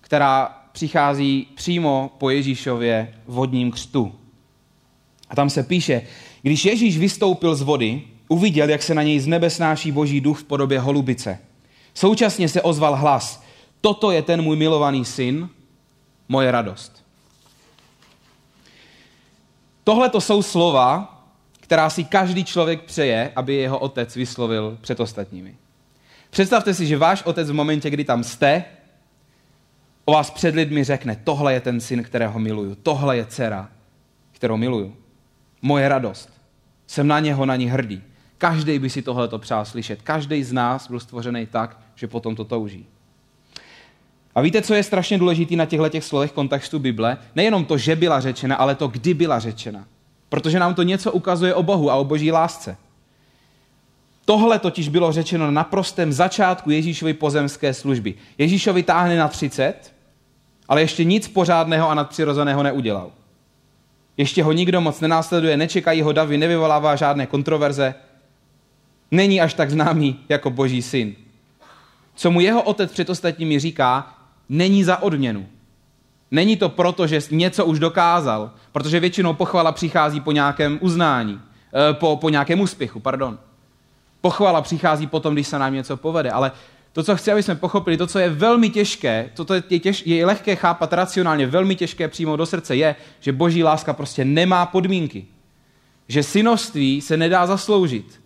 která 0.00 0.58
přichází 0.72 1.46
přímo 1.54 2.10
po 2.18 2.30
Ježíšově 2.30 3.14
vodním 3.26 3.70
křtu. 3.70 4.14
A 5.30 5.36
tam 5.36 5.50
se 5.50 5.62
píše, 5.62 6.02
když 6.42 6.64
Ježíš 6.64 6.98
vystoupil 6.98 7.54
z 7.54 7.62
vody, 7.62 8.02
uviděl, 8.28 8.70
jak 8.70 8.82
se 8.82 8.94
na 8.94 9.02
něj 9.02 9.20
z 9.20 9.26
nebe 9.26 9.50
snáší 9.50 9.92
boží 9.92 10.20
duch 10.20 10.40
v 10.40 10.44
podobě 10.44 10.80
holubice. 10.80 11.38
Současně 11.94 12.48
se 12.48 12.62
ozval 12.62 12.96
hlas, 12.96 13.42
toto 13.80 14.10
je 14.10 14.22
ten 14.22 14.42
můj 14.42 14.56
milovaný 14.56 15.04
syn, 15.04 15.48
moje 16.28 16.50
radost. 16.50 17.04
Tohle 19.84 20.08
to 20.08 20.20
jsou 20.20 20.42
slova, 20.42 21.14
která 21.60 21.90
si 21.90 22.04
každý 22.04 22.44
člověk 22.44 22.82
přeje, 22.82 23.32
aby 23.36 23.54
jeho 23.54 23.78
otec 23.78 24.16
vyslovil 24.16 24.78
před 24.80 25.00
ostatními. 25.00 25.56
Představte 26.30 26.74
si, 26.74 26.86
že 26.86 26.98
váš 26.98 27.22
otec 27.22 27.50
v 27.50 27.52
momentě, 27.54 27.90
kdy 27.90 28.04
tam 28.04 28.24
jste, 28.24 28.64
o 30.04 30.12
vás 30.12 30.30
před 30.30 30.54
lidmi 30.54 30.84
řekne, 30.84 31.16
tohle 31.24 31.52
je 31.52 31.60
ten 31.60 31.80
syn, 31.80 32.02
kterého 32.02 32.38
miluju, 32.38 32.74
tohle 32.74 33.16
je 33.16 33.26
dcera, 33.26 33.68
kterou 34.32 34.56
miluju. 34.56 34.96
Moje 35.62 35.88
radost. 35.88 36.30
Jsem 36.86 37.06
na 37.06 37.20
něho, 37.20 37.46
na 37.46 37.56
ní 37.56 37.66
hrdý. 37.66 38.02
Každý 38.38 38.78
by 38.78 38.90
si 38.90 39.02
tohle 39.02 39.28
přál 39.38 39.64
slyšet. 39.64 40.02
Každý 40.02 40.44
z 40.44 40.52
nás 40.52 40.88
byl 40.88 41.00
stvořený 41.00 41.46
tak, 41.46 41.78
že 41.94 42.06
potom 42.06 42.36
to 42.36 42.44
touží. 42.44 42.86
A 44.34 44.40
víte, 44.40 44.62
co 44.62 44.74
je 44.74 44.82
strašně 44.82 45.18
důležité 45.18 45.56
na 45.56 45.66
těchto 45.66 45.88
těch 45.88 46.04
slovech 46.04 46.32
kontextu 46.32 46.78
Bible? 46.78 47.18
Nejenom 47.34 47.64
to, 47.64 47.78
že 47.78 47.96
byla 47.96 48.20
řečena, 48.20 48.56
ale 48.56 48.74
to, 48.74 48.88
kdy 48.88 49.14
byla 49.14 49.38
řečena. 49.38 49.84
Protože 50.28 50.58
nám 50.58 50.74
to 50.74 50.82
něco 50.82 51.12
ukazuje 51.12 51.54
o 51.54 51.62
Bohu 51.62 51.90
a 51.90 51.94
o 51.94 52.04
boží 52.04 52.32
lásce. 52.32 52.76
Tohle 54.24 54.58
totiž 54.58 54.88
bylo 54.88 55.12
řečeno 55.12 55.44
na 55.44 55.50
naprostém 55.50 56.12
začátku 56.12 56.70
Ježíšovy 56.70 57.14
pozemské 57.14 57.74
služby. 57.74 58.14
Ježíšovi 58.38 58.82
táhne 58.82 59.16
na 59.16 59.28
30, 59.28 59.94
ale 60.68 60.80
ještě 60.80 61.04
nic 61.04 61.28
pořádného 61.28 61.90
a 61.90 61.94
nadpřirozeného 61.94 62.62
neudělal. 62.62 63.10
Ještě 64.16 64.42
ho 64.42 64.52
nikdo 64.52 64.80
moc 64.80 65.00
nenásleduje, 65.00 65.56
nečekají 65.56 66.02
ho 66.02 66.12
davy, 66.12 66.38
nevyvolává 66.38 66.96
žádné 66.96 67.26
kontroverze. 67.26 67.94
Není 69.10 69.40
až 69.40 69.54
tak 69.54 69.70
známý 69.70 70.20
jako 70.28 70.50
boží 70.50 70.82
syn. 70.82 71.14
Co 72.14 72.30
mu 72.30 72.40
jeho 72.40 72.62
otec 72.62 72.92
před 72.92 73.10
ostatními 73.10 73.58
říká, 73.58 74.14
není 74.48 74.84
za 74.84 75.02
odměnu. 75.02 75.46
Není 76.30 76.56
to 76.56 76.68
proto, 76.68 77.06
že 77.06 77.20
něco 77.30 77.64
už 77.64 77.78
dokázal, 77.78 78.50
protože 78.72 79.00
většinou 79.00 79.34
pochvala 79.34 79.72
přichází 79.72 80.20
po 80.20 80.32
nějakém 80.32 80.78
uznání, 80.80 81.40
eh, 81.90 81.94
po, 81.94 82.16
po 82.16 82.28
nějakém 82.28 82.60
úspěchu, 82.60 83.00
pardon. 83.00 83.38
Pochvala 84.20 84.60
přichází 84.60 85.06
potom, 85.06 85.34
když 85.34 85.48
se 85.48 85.58
nám 85.58 85.74
něco 85.74 85.96
povede, 85.96 86.30
ale 86.30 86.52
to, 86.92 87.02
co 87.02 87.16
chci, 87.16 87.32
aby 87.32 87.42
jsme 87.42 87.54
pochopili, 87.54 87.96
to, 87.96 88.06
co 88.06 88.18
je 88.18 88.30
velmi 88.30 88.70
těžké, 88.70 89.30
to, 89.34 89.54
je, 89.54 89.78
těž, 89.78 90.06
je 90.06 90.26
lehké 90.26 90.56
chápat 90.56 90.92
racionálně, 90.92 91.46
velmi 91.46 91.76
těžké 91.76 92.08
přímo 92.08 92.36
do 92.36 92.46
srdce, 92.46 92.76
je, 92.76 92.96
že 93.20 93.32
boží 93.32 93.64
láska 93.64 93.92
prostě 93.92 94.24
nemá 94.24 94.66
podmínky. 94.66 95.26
Že 96.08 96.22
synovství 96.22 97.00
se 97.00 97.16
nedá 97.16 97.46
zasloužit. 97.46 98.17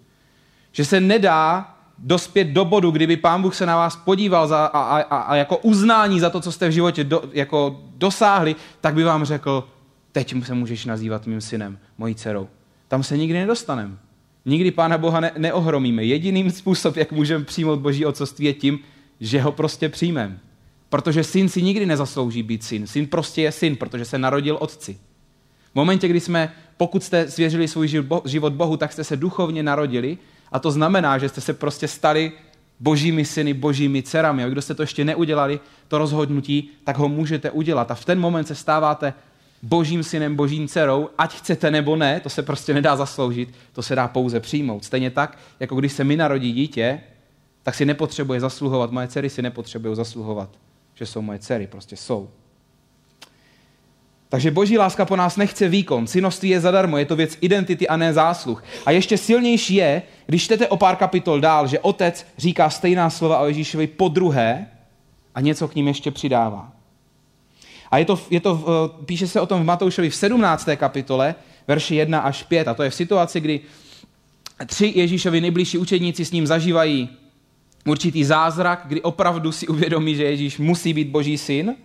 Že 0.73 0.85
se 0.85 1.01
nedá 1.01 1.75
dospět 1.99 2.45
do 2.45 2.65
bodu, 2.65 2.91
kdyby 2.91 3.17
pán 3.17 3.43
Bůh 3.43 3.55
se 3.55 3.67
na 3.67 3.77
vás 3.77 3.97
podíval 3.97 4.49
za, 4.49 4.67
a, 4.67 4.99
a, 4.99 5.17
a 5.19 5.37
jako 5.37 5.57
uznání 5.57 6.21
za 6.21 6.31
to, 6.31 6.41
co 6.41 6.53
jste 6.53 6.69
v 6.69 6.73
životě 6.73 7.05
do, 7.05 7.23
jako 7.33 7.81
dosáhli, 7.97 8.57
tak 8.81 8.95
by 8.95 9.05
vám 9.05 9.25
řekl, 9.25 9.69
teď 10.13 10.45
se 10.45 10.55
můžeš 10.55 10.85
nazývat 10.85 11.27
mým 11.27 11.41
synem, 11.41 11.79
mojí 11.99 12.15
dcerou. 12.15 12.49
Tam 12.89 13.03
se 13.03 13.17
nikdy 13.17 13.39
nedostaneme. 13.39 13.97
Nikdy 14.45 14.71
Pána 14.71 14.99
Boha 14.99 15.21
ne, 15.21 15.31
neohromíme. 15.39 16.05
Jediným 16.05 16.51
způsob, 16.51 16.97
jak 16.97 17.13
můžeme 17.13 17.45
přijmout 17.45 17.81
Boží 17.81 18.07
otcovství, 18.07 18.47
je 18.47 18.55
tím, 18.55 18.79
že 19.21 19.41
ho 19.41 19.53
prostě 19.53 19.89
přijmeme. 19.89 20.39
Protože 20.89 21.25
syn 21.25 21.49
si 21.49 21.63
nikdy 21.63 21.87
nezaslouží 21.87 22.43
být 22.43 22.65
syn. 22.65 22.87
Syn 22.87 23.07
prostě 23.07 23.43
je 23.43 23.53
syn, 23.53 23.77
protože 23.77 24.05
se 24.05 24.19
narodil 24.19 24.57
otci. 24.61 24.99
V 25.73 25.75
momentě, 25.75 26.09
kdy 26.09 26.21
jsme, 26.21 26.53
pokud 26.77 27.03
jste 27.03 27.31
svěřili 27.31 27.69
svůj 27.69 27.89
život 28.25 28.53
Bohu, 28.53 28.77
tak 28.77 28.93
jste 28.93 29.05
se 29.05 29.17
duchovně 29.17 29.63
narodili 29.63 30.19
a 30.53 30.59
to 30.59 30.71
znamená, 30.71 31.19
že 31.19 31.29
jste 31.29 31.41
se 31.41 31.53
prostě 31.53 31.89
stali 31.89 32.33
božími 32.81 33.25
syny, 33.25 33.55
božími 33.55 34.03
dcerami. 34.03 34.45
A 34.45 34.49
kdo 34.49 34.63
jste 34.63 34.75
to 34.75 34.83
ještě 34.83 35.05
neudělali, 35.05 35.61
to 35.89 35.99
rozhodnutí, 35.99 36.71
tak 36.85 36.99
ho 36.99 37.09
můžete 37.09 37.51
udělat. 37.51 37.91
A 37.91 37.95
v 37.95 38.05
ten 38.05 38.21
moment 38.21 38.45
se 38.45 38.55
stáváte 38.55 39.15
božím 39.63 40.03
synem, 40.03 40.37
božím 40.37 40.69
dcerou, 40.69 41.09
ať 41.19 41.35
chcete 41.35 41.71
nebo 41.71 41.97
ne, 41.97 42.21
to 42.21 42.29
se 42.29 42.43
prostě 42.43 42.75
nedá 42.75 42.97
zasloužit, 42.97 43.55
to 43.73 43.83
se 43.83 43.95
dá 43.95 44.09
pouze 44.09 44.41
přijmout. 44.41 44.85
Stejně 44.85 45.11
tak, 45.11 45.39
jako 45.61 45.77
když 45.77 45.93
se 45.93 46.05
mi 46.05 46.17
narodí 46.17 46.53
dítě, 46.53 47.01
tak 47.63 47.75
si 47.75 47.85
nepotřebuje 47.85 48.41
zasluhovat, 48.41 48.91
moje 48.91 49.09
dcery 49.09 49.31
si 49.31 49.43
nepotřebují 49.43 49.97
zasluhovat, 49.97 50.59
že 50.95 51.07
jsou 51.07 51.23
moje 51.23 51.39
dcery, 51.39 51.67
prostě 51.67 51.97
jsou. 51.97 52.31
Takže 54.33 54.51
boží 54.51 54.79
láska 54.79 55.05
po 55.05 55.17
nás 55.17 55.37
nechce 55.37 55.69
výkon. 55.69 56.07
Synovství 56.07 56.49
je 56.49 56.61
zadarmo, 56.61 56.99
je 56.99 57.05
to 57.05 57.17
věc 57.17 57.39
identity 57.41 57.89
a 57.89 57.97
ne 57.97 58.13
zásluh. 58.13 58.65
A 58.87 58.91
ještě 58.91 59.19
silnější 59.19 59.75
je, 59.75 60.03
když 60.27 60.45
čtete 60.45 60.69
o 60.69 60.77
pár 60.77 60.97
kapitol 60.97 61.41
dál, 61.41 61.67
že 61.67 61.79
otec 61.79 62.27
říká 62.39 62.71
stejná 62.71 63.11
slova 63.11 63.39
o 63.39 63.47
Ježíšovi 63.47 63.87
po 63.87 64.09
druhé 64.09 64.67
a 65.35 65.41
něco 65.41 65.69
k 65.69 65.75
ním 65.75 65.89
ještě 65.89 66.11
přidává. 66.11 66.73
A 67.91 67.99
je 67.99 68.05
to, 68.05 68.21
je 68.31 68.41
to, 68.41 68.65
eh, 68.65 69.05
píše 69.05 69.27
se 69.27 69.41
o 69.41 69.47
tom 69.47 69.61
v 69.61 69.65
Matoušovi 69.65 70.11
v 70.11 70.15
17. 70.15 70.77
kapitole, 70.77 71.35
verši 71.69 71.95
1 71.95 72.21
až 72.21 72.43
5. 72.43 72.69
A 72.69 72.75
to 72.75 72.83
je 72.83 72.91
v 72.91 72.95
situaci, 72.95 73.41
kdy 73.41 73.61
tři 74.67 74.93
Ježíšovi 74.97 75.41
nejbližší 75.41 75.79
učedníci 75.79 76.25
s 76.25 76.33
ním 76.33 76.47
zažívají 76.47 77.09
určitý 77.87 78.25
zázrak, 78.25 78.83
kdy 78.85 79.03
opravdu 79.03 79.53
si 79.53 79.69
uvědomí, 79.69 80.15
že 80.15 80.25
Ježíš 80.25 80.59
musí 80.59 80.95
být 80.95 81.09
boží 81.09 81.39
syn. 81.39 81.77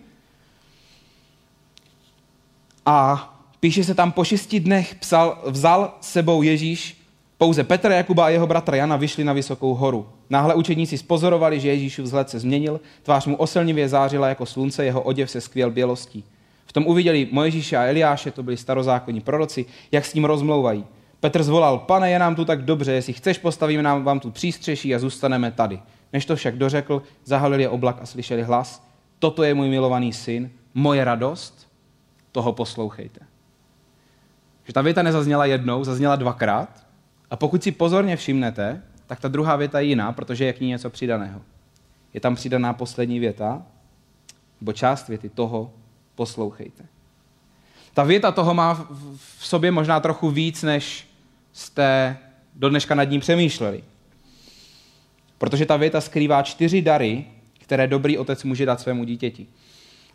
A 2.90 3.34
píše 3.60 3.84
se 3.84 3.94
tam, 3.94 4.12
po 4.12 4.24
šesti 4.24 4.60
dnech 4.60 4.94
psal, 4.94 5.38
vzal 5.46 5.94
sebou 6.00 6.42
Ježíš 6.42 6.96
pouze 7.38 7.64
Petr, 7.64 7.90
Jakuba 7.90 8.24
a 8.24 8.28
jeho 8.28 8.46
bratra 8.46 8.76
Jana 8.76 8.96
vyšli 8.96 9.24
na 9.24 9.32
vysokou 9.32 9.74
horu. 9.74 10.08
Náhle 10.30 10.54
učedníci 10.54 10.98
spozorovali, 10.98 11.60
že 11.60 11.68
Ježíšův 11.68 12.04
vzhled 12.04 12.30
se 12.30 12.38
změnil, 12.38 12.80
tvář 13.02 13.26
mu 13.26 13.36
osilnivě 13.36 13.88
zářila 13.88 14.28
jako 14.28 14.46
slunce, 14.46 14.84
jeho 14.84 15.02
oděv 15.02 15.30
se 15.30 15.40
skvěl 15.40 15.70
bělostí. 15.70 16.24
V 16.66 16.72
tom 16.72 16.86
uviděli 16.86 17.28
Mojžíše 17.30 17.76
a 17.76 17.84
Eliáše, 17.84 18.30
to 18.30 18.42
byli 18.42 18.56
starozákonní 18.56 19.20
proroci, 19.20 19.66
jak 19.92 20.04
s 20.04 20.14
ním 20.14 20.24
rozmlouvají. 20.24 20.84
Petr 21.20 21.42
zvolal, 21.42 21.78
pane, 21.78 22.10
je 22.10 22.18
nám 22.18 22.34
tu 22.34 22.44
tak 22.44 22.64
dobře, 22.64 22.92
jestli 22.92 23.12
chceš, 23.12 23.38
postavíme 23.38 23.82
nám 23.82 24.04
vám 24.04 24.20
tu 24.20 24.30
přístřeší 24.30 24.94
a 24.94 24.98
zůstaneme 24.98 25.50
tady. 25.50 25.80
Než 26.12 26.24
to 26.24 26.36
však 26.36 26.56
dořekl, 26.56 27.02
zahalil 27.24 27.60
je 27.60 27.68
oblak 27.68 27.98
a 28.02 28.06
slyšeli 28.06 28.42
hlas, 28.42 28.84
toto 29.18 29.42
je 29.42 29.54
můj 29.54 29.68
milovaný 29.68 30.12
syn, 30.12 30.50
moje 30.74 31.04
radost, 31.04 31.67
toho 32.38 32.52
poslouchejte. 32.52 33.20
Že 34.64 34.72
ta 34.72 34.82
věta 34.82 35.02
nezazněla 35.02 35.44
jednou, 35.44 35.84
zazněla 35.84 36.16
dvakrát, 36.16 36.86
a 37.30 37.36
pokud 37.36 37.62
si 37.62 37.72
pozorně 37.72 38.16
všimnete, 38.16 38.82
tak 39.06 39.20
ta 39.20 39.28
druhá 39.28 39.56
věta 39.56 39.80
je 39.80 39.86
jiná, 39.86 40.12
protože 40.12 40.44
je 40.44 40.52
k 40.52 40.60
ní 40.60 40.68
něco 40.68 40.90
přidaného. 40.90 41.42
Je 42.14 42.20
tam 42.20 42.34
přidaná 42.34 42.72
poslední 42.72 43.18
věta, 43.18 43.62
nebo 44.60 44.72
část 44.72 45.08
věty 45.08 45.28
toho 45.28 45.72
poslouchejte. 46.14 46.86
Ta 47.94 48.04
věta 48.04 48.32
toho 48.32 48.54
má 48.54 48.74
v 49.38 49.46
sobě 49.46 49.70
možná 49.70 50.00
trochu 50.00 50.30
víc, 50.30 50.62
než 50.62 51.08
jste 51.52 52.16
do 52.54 52.68
dneška 52.68 52.94
nad 52.94 53.04
ním 53.04 53.20
přemýšleli. 53.20 53.84
Protože 55.38 55.66
ta 55.66 55.76
věta 55.76 56.00
skrývá 56.00 56.42
čtyři 56.42 56.82
dary, 56.82 57.24
které 57.58 57.86
dobrý 57.86 58.18
otec 58.18 58.44
může 58.44 58.66
dát 58.66 58.80
svému 58.80 59.04
dítěti. 59.04 59.46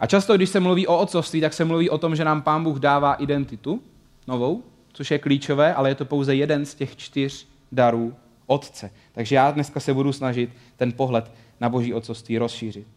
A 0.04 0.08
často, 0.08 0.36
když 0.36 0.50
se 0.50 0.60
mluví 0.60 0.88
o 0.88 0.98
otcovství, 0.98 1.42
tak 1.42 1.54
se 1.54 1.66
mluví 1.66 1.90
o 1.90 1.98
tom, 1.98 2.16
že 2.16 2.26
nám 2.26 2.42
pán 2.42 2.64
Bůh 2.64 2.80
dává 2.80 3.14
identitu 3.14 3.84
novou, 4.28 4.64
což 4.94 5.12
je 5.12 5.20
klíčové, 5.20 5.74
ale 5.74 5.90
je 5.90 5.96
to 5.96 6.06
pouze 6.06 6.36
jeden 6.36 6.66
z 6.66 6.76
těch 6.76 6.96
čtyř 6.96 7.48
darů 7.72 8.16
Otce. 8.46 8.92
Takže 9.12 9.36
já 9.36 9.52
dneska 9.52 9.80
se 9.80 9.94
budu 9.94 10.14
snažit 10.14 10.50
ten 10.76 10.92
pohled 10.92 11.32
na 11.60 11.70
Boží 11.70 11.94
otcovství 11.94 12.38
rozšířit. 12.38 12.88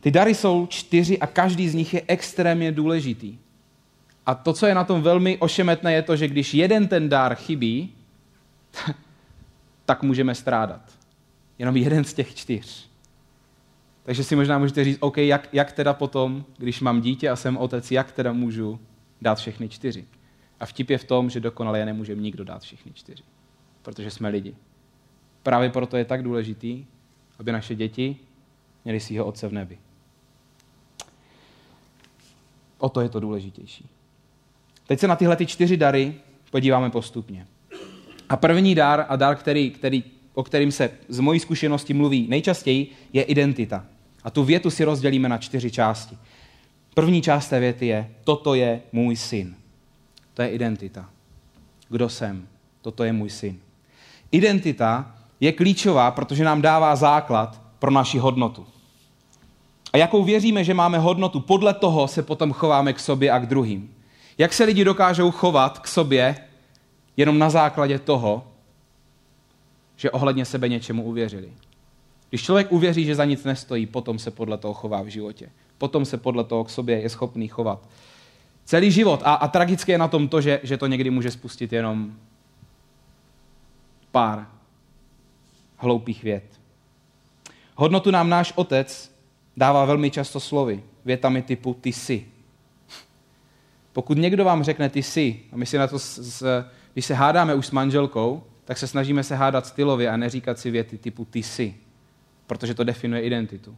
Ty 0.00 0.10
dary 0.10 0.34
jsou 0.34 0.66
čtyři 0.66 1.18
a 1.18 1.26
každý 1.26 1.68
z 1.68 1.74
nich 1.74 1.94
je 1.94 2.02
extrémně 2.06 2.72
důležitý. 2.72 3.38
A 4.26 4.34
to, 4.34 4.52
co 4.52 4.66
je 4.66 4.74
na 4.74 4.84
tom 4.84 5.02
velmi 5.02 5.38
ošemetné, 5.38 5.92
je 5.92 6.02
to, 6.02 6.16
že 6.16 6.28
když 6.28 6.54
jeden 6.54 6.88
ten 6.88 7.08
dár 7.08 7.34
chybí, 7.34 7.94
tak 9.84 10.02
můžeme 10.02 10.34
strádat. 10.34 10.82
Jenom 11.58 11.76
jeden 11.76 12.04
z 12.04 12.14
těch 12.14 12.34
čtyř. 12.34 12.91
Takže 14.02 14.24
si 14.24 14.36
možná 14.36 14.58
můžete 14.58 14.84
říct, 14.84 14.98
OK, 15.00 15.18
jak, 15.18 15.48
jak 15.52 15.72
teda 15.72 15.94
potom, 15.94 16.44
když 16.58 16.80
mám 16.80 17.00
dítě 17.00 17.28
a 17.28 17.36
jsem 17.36 17.56
otec, 17.56 17.90
jak 17.90 18.12
teda 18.12 18.32
můžu 18.32 18.80
dát 19.22 19.38
všechny 19.38 19.68
čtyři. 19.68 20.04
A 20.60 20.66
vtip 20.66 20.90
je 20.90 20.98
v 20.98 21.04
tom, 21.04 21.30
že 21.30 21.40
dokonale 21.40 21.78
je 21.78 21.86
nemůže 21.86 22.14
nikdo 22.14 22.44
dát 22.44 22.62
všechny 22.62 22.92
čtyři, 22.92 23.22
protože 23.82 24.10
jsme 24.10 24.28
lidi. 24.28 24.54
Právě 25.42 25.70
proto 25.70 25.96
je 25.96 26.04
tak 26.04 26.22
důležitý, 26.22 26.84
aby 27.38 27.52
naše 27.52 27.74
děti 27.74 28.16
měli 28.84 29.00
svého 29.00 29.24
otce 29.24 29.48
v 29.48 29.52
nebi. 29.52 29.78
O 32.78 32.88
to 32.88 33.00
je 33.00 33.08
to 33.08 33.20
důležitější. 33.20 33.88
Teď 34.86 35.00
se 35.00 35.08
na 35.08 35.16
tyhle 35.16 35.36
ty 35.36 35.46
čtyři 35.46 35.76
dary 35.76 36.14
podíváme 36.50 36.90
postupně. 36.90 37.46
A 38.28 38.36
první 38.36 38.74
dar, 38.74 39.06
a 39.08 39.16
dar, 39.16 39.36
který, 39.36 39.70
který, 39.70 40.04
o 40.34 40.42
kterým 40.42 40.72
se 40.72 40.90
z 41.08 41.20
mojí 41.20 41.40
zkušenosti 41.40 41.94
mluví 41.94 42.26
nejčastěji, 42.28 42.90
je 43.12 43.22
identita. 43.22 43.86
A 44.24 44.30
tu 44.30 44.44
větu 44.44 44.70
si 44.70 44.84
rozdělíme 44.84 45.28
na 45.28 45.38
čtyři 45.38 45.70
části. 45.70 46.18
První 46.94 47.22
část 47.22 47.48
té 47.48 47.60
věty 47.60 47.86
je, 47.86 48.10
toto 48.24 48.54
je 48.54 48.80
můj 48.92 49.16
syn. 49.16 49.54
To 50.34 50.42
je 50.42 50.48
identita. 50.48 51.08
Kdo 51.88 52.08
jsem? 52.08 52.48
Toto 52.82 53.04
je 53.04 53.12
můj 53.12 53.30
syn. 53.30 53.58
Identita 54.32 55.14
je 55.40 55.52
klíčová, 55.52 56.10
protože 56.10 56.44
nám 56.44 56.62
dává 56.62 56.96
základ 56.96 57.60
pro 57.78 57.90
naši 57.90 58.18
hodnotu. 58.18 58.66
A 59.92 59.96
jakou 59.96 60.24
věříme, 60.24 60.64
že 60.64 60.74
máme 60.74 60.98
hodnotu, 60.98 61.40
podle 61.40 61.74
toho 61.74 62.08
se 62.08 62.22
potom 62.22 62.52
chováme 62.52 62.92
k 62.92 63.00
sobě 63.00 63.30
a 63.30 63.38
k 63.38 63.46
druhým. 63.46 63.94
Jak 64.38 64.52
se 64.52 64.64
lidi 64.64 64.84
dokážou 64.84 65.30
chovat 65.30 65.78
k 65.78 65.88
sobě 65.88 66.36
jenom 67.16 67.38
na 67.38 67.50
základě 67.50 67.98
toho, 67.98 68.46
že 69.96 70.10
ohledně 70.10 70.44
sebe 70.44 70.68
něčemu 70.68 71.02
uvěřili. 71.02 71.52
Když 72.32 72.44
člověk 72.44 72.72
uvěří, 72.72 73.04
že 73.04 73.14
za 73.14 73.24
nic 73.24 73.44
nestojí, 73.44 73.86
potom 73.86 74.18
se 74.18 74.30
podle 74.30 74.58
toho 74.58 74.74
chová 74.74 75.02
v 75.02 75.06
životě 75.06 75.50
potom 75.82 76.04
se 76.04 76.16
podle 76.16 76.44
toho 76.44 76.64
k 76.64 76.70
sobě 76.70 77.00
je 77.00 77.08
schopný 77.08 77.48
chovat. 77.48 77.88
Celý 78.64 78.90
život. 78.90 79.20
A, 79.24 79.34
a 79.34 79.48
tragické 79.48 79.92
je 79.92 79.98
na 79.98 80.08
tom 80.08 80.28
to, 80.28 80.40
že, 80.40 80.60
že 80.62 80.78
to 80.78 80.86
někdy 80.86 81.10
může 81.10 81.30
spustit 81.30 81.72
jenom 81.72 82.14
pár 84.12 84.46
hloupých 85.76 86.22
vět. 86.22 86.44
Hodnotu 87.74 88.10
nám 88.10 88.28
náš 88.28 88.52
otec 88.56 89.14
dává 89.56 89.84
velmi 89.84 90.10
často 90.10 90.40
slovy, 90.40 90.82
větami 91.04 91.42
typu 91.42 91.74
ty 91.74 91.92
jsi. 91.92 92.26
Pokud 93.92 94.18
někdo 94.18 94.44
vám 94.44 94.62
řekne 94.62 94.88
ty 94.88 95.02
jsi, 95.02 95.40
a 95.52 95.56
my 95.56 95.66
si 95.66 95.78
na 95.78 95.86
to, 95.86 95.98
s, 95.98 96.18
s, 96.18 96.64
když 96.92 97.06
se 97.06 97.14
hádáme 97.14 97.54
už 97.54 97.66
s 97.66 97.70
manželkou, 97.70 98.42
tak 98.64 98.78
se 98.78 98.86
snažíme 98.86 99.24
se 99.24 99.34
hádat 99.34 99.66
stylově 99.66 100.10
a 100.10 100.16
neříkat 100.16 100.58
si 100.58 100.70
věty 100.70 100.98
typu 100.98 101.24
ty 101.24 101.42
jsi, 101.42 101.74
protože 102.46 102.74
to 102.74 102.84
definuje 102.84 103.22
identitu. 103.22 103.76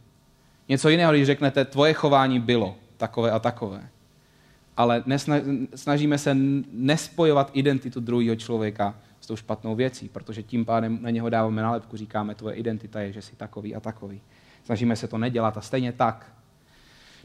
Něco 0.69 0.89
jiného, 0.89 1.13
když 1.13 1.25
řeknete, 1.25 1.65
tvoje 1.65 1.93
chování 1.93 2.39
bylo 2.39 2.75
takové 2.97 3.31
a 3.31 3.39
takové. 3.39 3.89
Ale 4.77 5.03
snažíme 5.75 6.17
se 6.17 6.35
nespojovat 6.71 7.51
identitu 7.53 7.99
druhého 7.99 8.35
člověka 8.35 8.95
s 9.21 9.27
tou 9.27 9.35
špatnou 9.35 9.75
věcí, 9.75 10.09
protože 10.09 10.43
tím 10.43 10.65
pádem 10.65 10.99
na 11.01 11.09
něho 11.09 11.29
dáváme 11.29 11.61
nálepku, 11.61 11.97
říkáme, 11.97 12.35
tvoje 12.35 12.55
identita 12.55 13.01
je, 13.01 13.11
že 13.11 13.21
jsi 13.21 13.35
takový 13.35 13.75
a 13.75 13.79
takový. 13.79 14.21
Snažíme 14.63 14.95
se 14.95 15.07
to 15.07 15.17
nedělat 15.17 15.57
a 15.57 15.61
stejně 15.61 15.91
tak. 15.91 16.33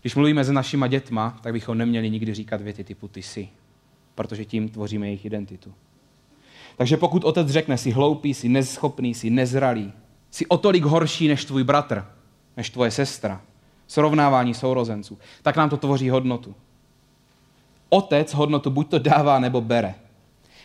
Když 0.01 0.15
mluvíme 0.15 0.45
se 0.45 0.53
našima 0.53 0.87
dětma, 0.87 1.39
tak 1.43 1.53
bychom 1.53 1.79
neměli 1.79 2.11
nikdy 2.11 2.35
říkat 2.35 2.61
věty 2.61 2.85
typu 2.85 3.09
ty 3.09 3.23
jsi, 3.23 3.49
protože 4.15 4.45
tím 4.45 4.69
tvoříme 4.69 5.07
jejich 5.07 5.25
identitu. 5.25 5.75
Takže 6.77 6.97
pokud 6.97 7.25
otec 7.25 7.49
řekne, 7.49 7.79
si 7.79 7.91
hloupý, 7.91 8.35
si 8.35 8.49
neschopný, 8.49 9.15
si 9.15 9.31
nezralý, 9.31 9.93
si 10.31 10.47
o 10.47 10.59
tolik 10.59 10.85
horší 10.85 11.29
než 11.29 11.45
tvůj 11.45 11.65
bratr, 11.65 12.05
než 12.57 12.71
tvoje 12.71 12.91
sestra, 12.91 13.41
srovnávání 13.87 14.55
sourozenců, 14.55 15.19
tak 15.43 15.57
nám 15.57 15.71
to 15.71 15.77
tvoří 15.77 16.11
hodnotu. 16.11 16.55
Otec 17.89 18.35
hodnotu 18.35 18.71
buď 18.71 18.89
to 18.89 18.99
dává, 18.99 19.39
nebo 19.39 19.61
bere. 19.61 19.95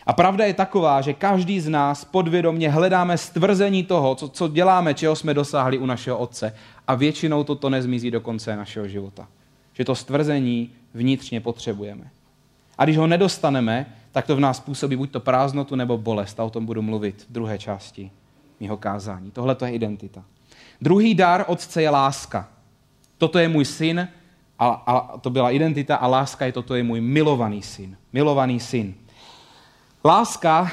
A 0.06 0.12
pravda 0.12 0.44
je 0.44 0.54
taková, 0.54 1.00
že 1.00 1.12
každý 1.12 1.60
z 1.60 1.68
nás 1.68 2.04
podvědomně 2.04 2.70
hledáme 2.70 3.18
stvrzení 3.18 3.84
toho, 3.84 4.14
co, 4.14 4.28
co 4.28 4.48
děláme, 4.48 4.94
čeho 4.94 5.16
jsme 5.16 5.34
dosáhli 5.34 5.78
u 5.78 5.86
našeho 5.86 6.18
otce. 6.18 6.54
A 6.86 6.94
většinou 6.94 7.44
toto 7.44 7.70
nezmizí 7.70 8.10
do 8.10 8.20
konce 8.20 8.56
našeho 8.56 8.88
života. 8.88 9.28
Že 9.72 9.84
to 9.84 9.94
stvrzení 9.94 10.70
vnitřně 10.94 11.40
potřebujeme. 11.40 12.10
A 12.78 12.84
když 12.84 12.96
ho 12.96 13.06
nedostaneme, 13.06 13.86
tak 14.12 14.26
to 14.26 14.36
v 14.36 14.40
nás 14.40 14.60
působí 14.60 14.96
buď 14.96 15.10
to 15.10 15.20
prázdnotu 15.20 15.76
nebo 15.76 15.98
bolest. 15.98 16.40
A 16.40 16.44
o 16.44 16.50
tom 16.50 16.66
budu 16.66 16.82
mluvit 16.82 17.26
v 17.28 17.32
druhé 17.32 17.58
části 17.58 18.10
mého 18.60 18.76
kázání. 18.76 19.30
Tohle 19.30 19.54
to 19.54 19.64
je 19.64 19.72
identita. 19.72 20.24
Druhý 20.80 21.14
dar 21.14 21.44
otce 21.48 21.82
je 21.82 21.90
láska. 21.90 22.48
Toto 23.18 23.38
je 23.38 23.48
můj 23.48 23.64
syn, 23.64 24.08
a, 24.58 24.68
a 24.68 25.18
to 25.18 25.30
byla 25.30 25.50
identita, 25.50 25.96
a 25.96 26.06
láska 26.06 26.46
je 26.46 26.52
toto 26.52 26.74
je 26.74 26.82
můj 26.82 27.00
milovaný 27.00 27.62
syn. 27.62 27.96
Milovaný 28.12 28.60
syn. 28.60 28.94
Láska 30.04 30.72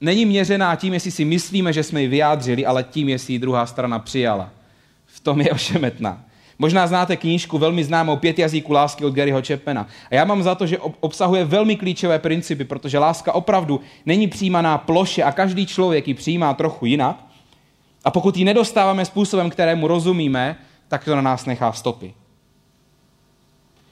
není 0.00 0.26
měřená 0.26 0.76
tím, 0.76 0.94
jestli 0.94 1.10
si 1.10 1.24
myslíme, 1.24 1.72
že 1.72 1.82
jsme 1.82 2.02
ji 2.02 2.08
vyjádřili, 2.08 2.66
ale 2.66 2.84
tím, 2.84 3.08
jestli 3.08 3.32
ji 3.32 3.38
druhá 3.38 3.66
strana 3.66 3.98
přijala. 3.98 4.50
V 5.06 5.20
tom 5.20 5.40
je 5.40 5.50
ošemetná. 5.50 6.24
Možná 6.60 6.86
znáte 6.86 7.16
knížku 7.16 7.58
velmi 7.58 7.84
známou 7.84 8.16
Pět 8.16 8.38
jazyků 8.38 8.72
lásky 8.72 9.04
od 9.04 9.14
Garyho 9.14 9.42
Chapmana. 9.46 9.86
A 10.10 10.14
já 10.14 10.24
mám 10.24 10.42
za 10.42 10.54
to, 10.54 10.66
že 10.66 10.78
obsahuje 10.78 11.44
velmi 11.44 11.76
klíčové 11.76 12.18
principy, 12.18 12.64
protože 12.64 12.98
láska 12.98 13.32
opravdu 13.32 13.80
není 14.06 14.28
přijímaná 14.28 14.78
ploše 14.78 15.22
a 15.22 15.32
každý 15.32 15.66
člověk 15.66 16.08
ji 16.08 16.14
přijímá 16.14 16.54
trochu 16.54 16.86
jinak. 16.86 17.26
A 18.04 18.10
pokud 18.10 18.36
ji 18.36 18.44
nedostáváme 18.44 19.04
způsobem, 19.04 19.50
kterému 19.50 19.86
rozumíme, 19.86 20.56
tak 20.88 21.04
to 21.04 21.16
na 21.16 21.22
nás 21.22 21.46
nechá 21.46 21.72
stopy. 21.72 22.14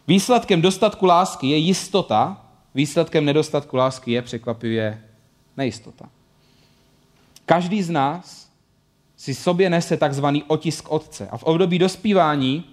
Výsledkem 0.09 0.63
dostatku 0.63 1.07
lásky 1.07 1.47
je 1.47 1.57
jistota, 1.57 2.45
výsledkem 2.75 3.25
nedostatku 3.25 3.77
lásky 3.77 4.13
je 4.13 4.23
překvapivě 4.23 5.03
nejistota. 5.57 6.09
Každý 7.47 7.83
z 7.83 7.91
nás 7.91 8.48
si 9.19 9.35
sobě 9.35 9.71
nese 9.71 9.97
takzvaný 9.97 10.45
otisk 10.47 10.91
otce. 10.91 11.29
A 11.31 11.37
v 11.37 11.43
období 11.43 11.79
dospívání 11.79 12.65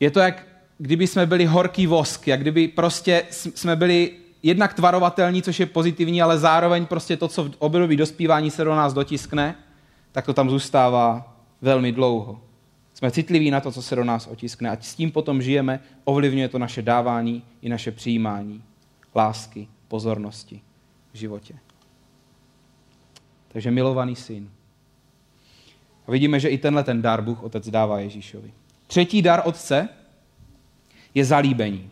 je 0.00 0.10
to, 0.10 0.20
jak 0.20 0.46
kdyby 0.78 1.06
jsme 1.06 1.26
byli 1.26 1.44
horký 1.44 1.86
vosk, 1.86 2.26
jak 2.26 2.40
kdyby 2.40 2.68
prostě 2.68 3.24
jsme 3.30 3.76
byli 3.76 4.16
jednak 4.42 4.74
tvarovatelní, 4.74 5.42
což 5.42 5.60
je 5.60 5.66
pozitivní, 5.66 6.22
ale 6.22 6.38
zároveň 6.38 6.86
prostě 6.86 7.16
to, 7.16 7.28
co 7.28 7.44
v 7.44 7.50
období 7.58 7.96
dospívání 7.96 8.50
se 8.50 8.64
do 8.64 8.74
nás 8.74 8.92
dotiskne, 8.92 9.54
tak 10.12 10.26
to 10.26 10.34
tam 10.34 10.50
zůstává 10.50 11.36
velmi 11.60 11.92
dlouho. 11.92 12.40
Jsme 12.94 13.10
citliví 13.10 13.50
na 13.50 13.60
to, 13.60 13.72
co 13.72 13.82
se 13.82 13.96
do 13.96 14.04
nás 14.04 14.26
otiskne 14.26 14.70
a 14.70 14.76
s 14.80 14.94
tím 14.94 15.10
potom 15.10 15.42
žijeme, 15.42 15.80
ovlivňuje 16.04 16.48
to 16.48 16.58
naše 16.58 16.82
dávání 16.82 17.42
i 17.62 17.68
naše 17.68 17.90
přijímání 17.90 18.62
lásky, 19.14 19.68
pozornosti 19.88 20.60
v 21.12 21.16
životě. 21.16 21.54
Takže 23.48 23.70
milovaný 23.70 24.16
syn. 24.16 24.50
A 26.06 26.10
vidíme, 26.10 26.40
že 26.40 26.48
i 26.48 26.58
tenhle 26.58 26.84
ten 26.84 27.02
dar 27.02 27.22
Bůh 27.22 27.42
Otec 27.42 27.68
dává 27.70 28.00
Ježíšovi. 28.00 28.52
Třetí 28.86 29.22
dar 29.22 29.42
Otce 29.44 29.88
je 31.14 31.24
zalíbení. 31.24 31.90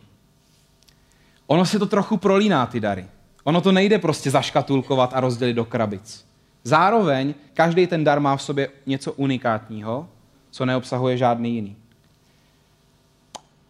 Ono 1.47 1.65
se 1.65 1.79
to 1.79 1.85
trochu 1.85 2.17
prolíná, 2.17 2.65
ty 2.65 2.79
dary. 2.79 3.05
Ono 3.43 3.61
to 3.61 3.71
nejde 3.71 3.99
prostě 3.99 4.31
zaškatulkovat 4.31 5.13
a 5.13 5.19
rozdělit 5.19 5.53
do 5.53 5.65
krabic. 5.65 6.25
Zároveň 6.63 7.33
každý 7.53 7.87
ten 7.87 8.03
dar 8.03 8.19
má 8.19 8.37
v 8.37 8.41
sobě 8.41 8.69
něco 8.85 9.13
unikátního, 9.13 10.09
co 10.51 10.65
neobsahuje 10.65 11.17
žádný 11.17 11.55
jiný. 11.55 11.75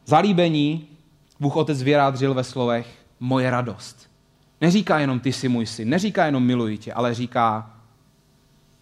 Zalíbení 0.05 0.87
Bůh 1.39 1.55
Otec 1.55 1.83
vyjádřil 1.83 2.33
ve 2.33 2.43
slovech 2.43 2.87
moje 3.19 3.49
radost. 3.49 4.09
Neříká 4.61 4.99
jenom 4.99 5.19
ty 5.19 5.33
jsi 5.33 5.47
můj 5.47 5.65
syn, 5.65 5.89
neříká 5.89 6.25
jenom 6.25 6.43
miluji 6.43 6.77
tě, 6.77 6.93
ale 6.93 7.13
říká 7.13 7.73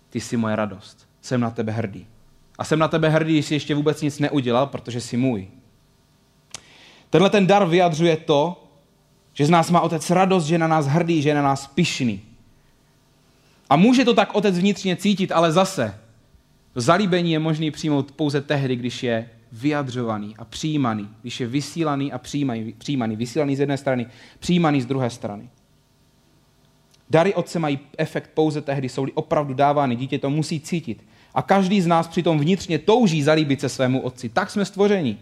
ty 0.09 0.19
jsi 0.19 0.37
moje 0.37 0.55
radost. 0.55 1.08
Jsem 1.21 1.41
na 1.41 1.49
tebe 1.49 1.71
hrdý. 1.71 2.07
A 2.57 2.63
jsem 2.63 2.79
na 2.79 2.87
tebe 2.87 3.09
hrdý, 3.09 3.33
když 3.33 3.45
jsi 3.45 3.53
ještě 3.53 3.75
vůbec 3.75 4.01
nic 4.01 4.19
neudělal, 4.19 4.67
protože 4.67 5.01
jsi 5.01 5.17
můj. 5.17 5.47
Tenhle 7.09 7.29
ten 7.29 7.47
dar 7.47 7.67
vyjadřuje 7.67 8.17
to, 8.17 8.63
že 9.33 9.45
z 9.45 9.49
nás 9.49 9.71
má 9.71 9.81
otec 9.81 10.09
radost, 10.09 10.45
že 10.45 10.55
je 10.55 10.59
na 10.59 10.67
nás 10.67 10.85
hrdý, 10.85 11.21
že 11.21 11.29
je 11.29 11.35
na 11.35 11.41
nás 11.41 11.67
pišný. 11.67 12.21
A 13.69 13.75
může 13.75 14.05
to 14.05 14.13
tak 14.13 14.35
otec 14.35 14.59
vnitřně 14.59 14.95
cítit, 14.95 15.31
ale 15.31 15.51
zase 15.51 15.99
Zalíbení 16.75 17.31
je 17.31 17.39
možný 17.39 17.71
přijmout 17.71 18.11
pouze 18.11 18.41
tehdy, 18.41 18.75
když 18.75 19.03
je 19.03 19.29
vyjadřovaný 19.51 20.37
a 20.37 20.45
přijímaný, 20.45 21.09
když 21.21 21.39
je 21.39 21.47
vysílaný 21.47 22.11
a 22.11 22.17
přijímaný, 22.17 22.73
přijímaný. 22.77 23.15
Vysílaný 23.15 23.55
z 23.55 23.59
jedné 23.59 23.77
strany, 23.77 24.07
přijímaný 24.39 24.81
z 24.81 24.85
druhé 24.85 25.09
strany. 25.09 25.49
Dary 27.09 27.33
otce 27.33 27.59
mají 27.59 27.79
efekt 27.97 28.29
pouze 28.33 28.61
tehdy, 28.61 28.89
jsou 28.89 29.07
opravdu 29.13 29.53
dávány. 29.53 29.95
Dítě 29.95 30.19
to 30.19 30.29
musí 30.29 30.59
cítit. 30.59 31.05
A 31.33 31.41
každý 31.41 31.81
z 31.81 31.87
nás 31.87 32.07
přitom 32.07 32.39
vnitřně 32.39 32.79
touží 32.79 33.23
zalíbit 33.23 33.61
se 33.61 33.69
svému 33.69 34.01
otci. 34.01 34.29
Tak 34.29 34.49
jsme 34.51 34.65
stvořeni. 34.65 35.17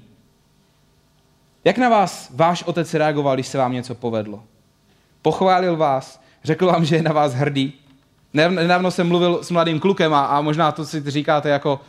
Jak 1.63 1.78
na 1.78 1.89
vás 1.89 2.32
váš 2.34 2.63
otec 2.63 2.93
reagoval, 2.93 3.36
když 3.36 3.47
se 3.47 3.58
vám 3.58 3.73
něco 3.73 3.95
povedlo? 3.95 4.43
Pochválil 5.21 5.76
vás, 5.78 6.21
řekl 6.43 6.65
vám, 6.65 6.86
že 6.86 6.95
je 6.95 7.04
na 7.04 7.13
vás 7.13 7.34
hrdý, 7.34 7.73
Nedávno 8.34 8.91
jsem 8.91 9.08
mluvil 9.08 9.43
s 9.43 9.52
mladým 9.52 9.80
klukem 9.80 10.13
a, 10.13 10.26
a 10.26 10.41
možná 10.41 10.71
to 10.71 10.86
si 10.86 11.12
říkáte 11.12 11.50
jako, 11.50 11.80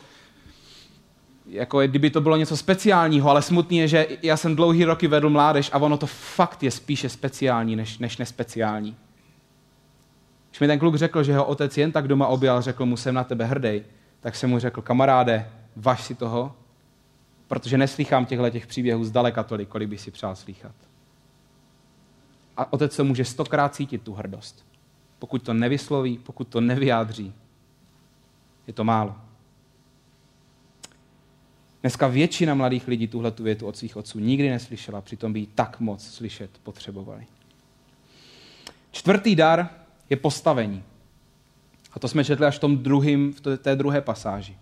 jako 1.49 1.79
kdyby 1.79 2.09
to 2.09 2.21
bylo 2.21 2.37
něco 2.37 2.57
speciálního, 2.57 3.29
ale 3.29 3.41
smutný 3.41 3.77
je, 3.77 3.87
že 3.87 4.07
já 4.23 4.37
jsem 4.37 4.55
dlouhý 4.55 4.85
roky 4.85 5.07
vedl 5.07 5.29
mládež 5.29 5.69
a 5.73 5.77
ono 5.77 5.97
to 5.97 6.07
fakt 6.07 6.63
je 6.63 6.71
spíše 6.71 7.09
speciální 7.09 7.75
než, 7.75 7.97
než 7.97 8.17
nespeciální. 8.17 8.95
Když 10.59 10.67
mi 10.67 10.67
ten 10.67 10.79
kluk 10.79 10.95
řekl, 10.95 11.23
že 11.23 11.31
jeho 11.31 11.45
otec 11.45 11.77
jen 11.77 11.91
tak 11.91 12.07
doma 12.07 12.27
objal, 12.27 12.61
řekl 12.61 12.85
mu, 12.85 12.97
jsem 12.97 13.15
na 13.15 13.23
tebe 13.23 13.45
hrdý, 13.45 13.81
tak 14.19 14.35
jsem 14.35 14.49
mu 14.49 14.59
řekl, 14.59 14.81
kamaráde, 14.81 15.49
vaš 15.75 16.03
si 16.03 16.15
toho, 16.15 16.55
protože 17.47 17.77
neslychám 17.77 18.25
těchto 18.25 18.49
těch 18.49 18.67
příběhů 18.67 19.03
zdaleka 19.03 19.43
tolik, 19.43 19.69
kolik 19.69 19.89
by 19.89 19.97
si 19.97 20.11
přál 20.11 20.35
slychat. 20.35 20.75
A 22.57 22.73
otec 22.73 22.93
se 22.93 23.03
může 23.03 23.25
stokrát 23.25 23.75
cítit 23.75 24.01
tu 24.01 24.13
hrdost 24.13 24.65
pokud 25.19 25.43
to 25.43 25.53
nevysloví, 25.53 26.17
pokud 26.17 26.47
to 26.47 26.61
nevyjádří, 26.61 27.33
je 28.67 28.73
to 28.73 28.83
málo. 28.83 29.15
Dneska 31.81 32.07
většina 32.07 32.53
mladých 32.53 32.87
lidí 32.87 33.07
tuhle 33.07 33.31
tu 33.31 33.43
větu 33.43 33.67
od 33.67 33.77
svých 33.77 33.95
otců 33.95 34.19
nikdy 34.19 34.49
neslyšela, 34.49 35.01
přitom 35.01 35.33
by 35.33 35.39
ji 35.39 35.47
tak 35.47 35.79
moc 35.79 36.07
slyšet 36.07 36.49
potřebovali. 36.63 37.27
Čtvrtý 38.91 39.35
dar 39.35 39.69
je 40.09 40.17
postavení. 40.17 40.83
A 41.93 41.99
to 41.99 42.07
jsme 42.07 42.25
četli 42.25 42.45
až 42.45 42.55
v, 42.55 42.59
tom 42.59 42.77
druhým, 42.77 43.33
v 43.33 43.57
té 43.57 43.75
druhé 43.75 44.01
pasáži. 44.01 44.57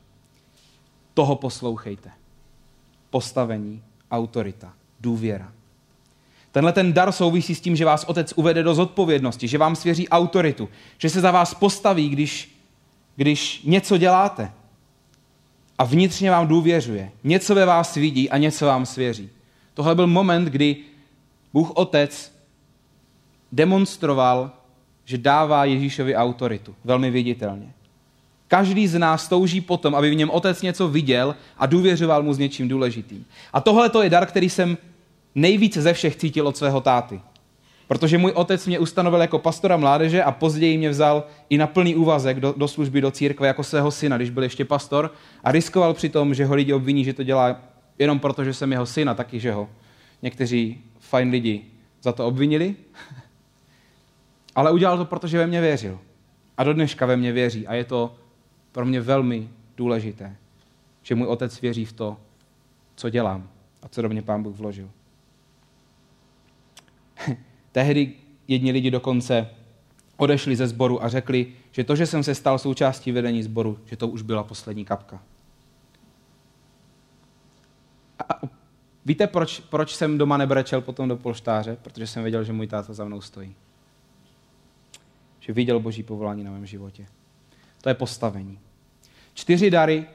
Toho 1.14 1.36
poslouchejte. 1.36 2.12
Postavení, 3.10 3.84
autorita, 4.12 4.74
důvěra. 5.00 5.52
Tenhle 6.52 6.74
ten 6.74 6.94
dar 6.94 7.12
souvisí 7.12 7.56
s 7.56 7.62
tím, 7.62 7.76
že 7.76 7.86
vás 7.86 8.04
otec 8.04 8.34
uvede 8.36 8.64
do 8.64 8.74
zodpovědnosti, 8.74 9.48
že 9.48 9.58
vám 9.58 9.76
svěří 9.76 10.10
autoritu, 10.10 10.70
že 10.98 11.10
se 11.10 11.22
za 11.22 11.32
vás 11.32 11.54
postaví, 11.54 12.10
když, 12.10 12.58
když 13.16 13.62
něco 13.64 13.98
děláte. 13.98 14.52
A 15.78 15.84
vnitřně 15.84 16.32
vám 16.32 16.48
důvěřuje. 16.48 17.12
Něco 17.24 17.56
ve 17.56 17.66
vás 17.66 17.96
vidí 17.96 18.30
a 18.30 18.38
něco 18.38 18.66
vám 18.66 18.86
svěří. 18.86 19.30
Tohle 19.74 19.96
byl 19.96 20.08
moment, 20.08 20.46
kdy 20.46 20.78
Bůh 21.54 21.72
Otec 21.72 22.34
demonstroval, 23.52 24.52
že 25.08 25.18
dává 25.18 25.66
Ježíšovi 25.66 26.16
autoritu. 26.16 26.76
Velmi 26.84 27.12
viditelně. 27.12 27.72
Každý 28.48 28.88
z 28.88 29.00
nás 29.00 29.28
touží 29.28 29.62
potom, 29.62 29.96
aby 29.96 30.10
v 30.10 30.16
něm 30.16 30.30
otec 30.30 30.62
něco 30.62 30.88
viděl 30.88 31.36
a 31.58 31.66
důvěřoval 31.66 32.24
mu 32.24 32.34
s 32.34 32.38
něčím 32.38 32.68
důležitým. 32.68 33.26
A 33.54 33.62
tohle 33.62 33.90
to 33.90 34.04
je 34.04 34.10
dar, 34.10 34.26
který 34.26 34.50
jsem 34.50 34.78
nejvíce 35.36 35.82
ze 35.82 35.94
všech 35.94 36.16
cítil 36.16 36.48
od 36.48 36.58
svého 36.58 36.82
táty. 36.82 37.22
Protože 37.88 38.18
můj 38.18 38.32
otec 38.32 38.68
mě 38.68 38.80
ustanovil 38.80 39.22
jako 39.22 39.40
pastora 39.40 39.78
mládeže 39.78 40.24
a 40.24 40.32
později 40.32 40.78
mě 40.78 40.90
vzal 40.90 41.24
i 41.50 41.58
na 41.58 41.68
plný 41.68 41.96
úvazek 41.96 42.40
do, 42.40 42.54
do 42.58 42.68
služby 42.68 43.02
do 43.02 43.12
církve 43.12 43.48
jako 43.48 43.64
svého 43.64 43.92
syna, 43.92 44.18
když 44.18 44.30
byl 44.30 44.44
ještě 44.44 44.66
pastor 44.66 45.14
a 45.44 45.52
riskoval 45.52 45.94
při 45.94 46.10
tom, 46.10 46.34
že 46.34 46.46
ho 46.46 46.56
lidi 46.56 46.74
obviní, 46.74 47.04
že 47.04 47.14
to 47.14 47.24
dělá 47.24 47.62
jenom 48.00 48.20
proto, 48.20 48.44
že 48.44 48.54
jsem 48.54 48.72
jeho 48.72 48.86
syna, 48.86 49.14
taky, 49.14 49.40
že 49.40 49.52
ho 49.52 49.70
někteří 50.22 50.82
fajn 51.00 51.30
lidi 51.30 51.62
za 52.02 52.12
to 52.12 52.28
obvinili. 52.28 52.76
Ale 54.58 54.72
udělal 54.72 54.98
to, 54.98 55.06
protože 55.06 55.38
ve 55.38 55.48
mě 55.48 55.62
věřil. 55.62 56.00
A 56.58 56.64
do 56.64 56.74
dneška 56.74 57.06
ve 57.06 57.18
mě 57.18 57.32
věří. 57.32 57.68
A 57.68 57.74
je 57.74 57.84
to 57.84 58.16
pro 58.72 58.86
mě 58.86 59.02
velmi 59.02 59.50
důležité, 59.78 60.36
že 61.02 61.16
můj 61.16 61.28
otec 61.28 61.62
věří 61.62 61.86
v 61.86 61.94
to, 61.94 62.18
co 62.96 63.10
dělám 63.10 63.50
a 63.82 63.88
co 63.88 64.02
do 64.02 64.10
mě 64.10 64.22
pán 64.22 64.44
Bůh 64.44 64.56
vložil. 64.56 64.90
Tehdy 67.72 68.14
jedni 68.48 68.72
lidi 68.72 68.92
dokonce 68.92 69.50
odešli 70.18 70.56
ze 70.56 70.68
sboru 70.68 71.04
a 71.04 71.10
řekli, 71.10 71.54
že 71.72 71.84
to, 71.84 71.96
že 71.96 72.06
jsem 72.06 72.24
se 72.24 72.36
stal 72.36 72.60
součástí 72.60 73.12
vedení 73.12 73.44
sboru, 73.44 73.80
že 73.86 73.98
to 73.98 74.08
už 74.08 74.22
byla 74.22 74.44
poslední 74.44 74.86
kapka. 74.86 75.22
A 78.30 78.42
víte, 79.06 79.28
proč, 79.28 79.60
proč 79.60 79.96
jsem 79.96 80.18
doma 80.18 80.38
nebrečel 80.38 80.82
potom 80.82 81.10
do 81.10 81.18
polštáře? 81.18 81.78
Protože 81.82 82.08
jsem 82.08 82.24
věděl, 82.24 82.44
že 82.44 82.54
můj 82.54 82.68
táta 82.68 82.94
za 82.94 83.06
mnou 83.06 83.22
stojí. 83.22 83.56
Že 85.48 85.54
viděl 85.54 85.80
boží 85.80 86.04
povolání 86.04 86.44
na 86.44 86.52
mém 86.52 86.66
životě. 86.66 87.06
To 87.82 87.90
je 87.90 87.96
postavení. 87.96 88.60
Čtyři 89.34 89.70
dary, 89.70 90.06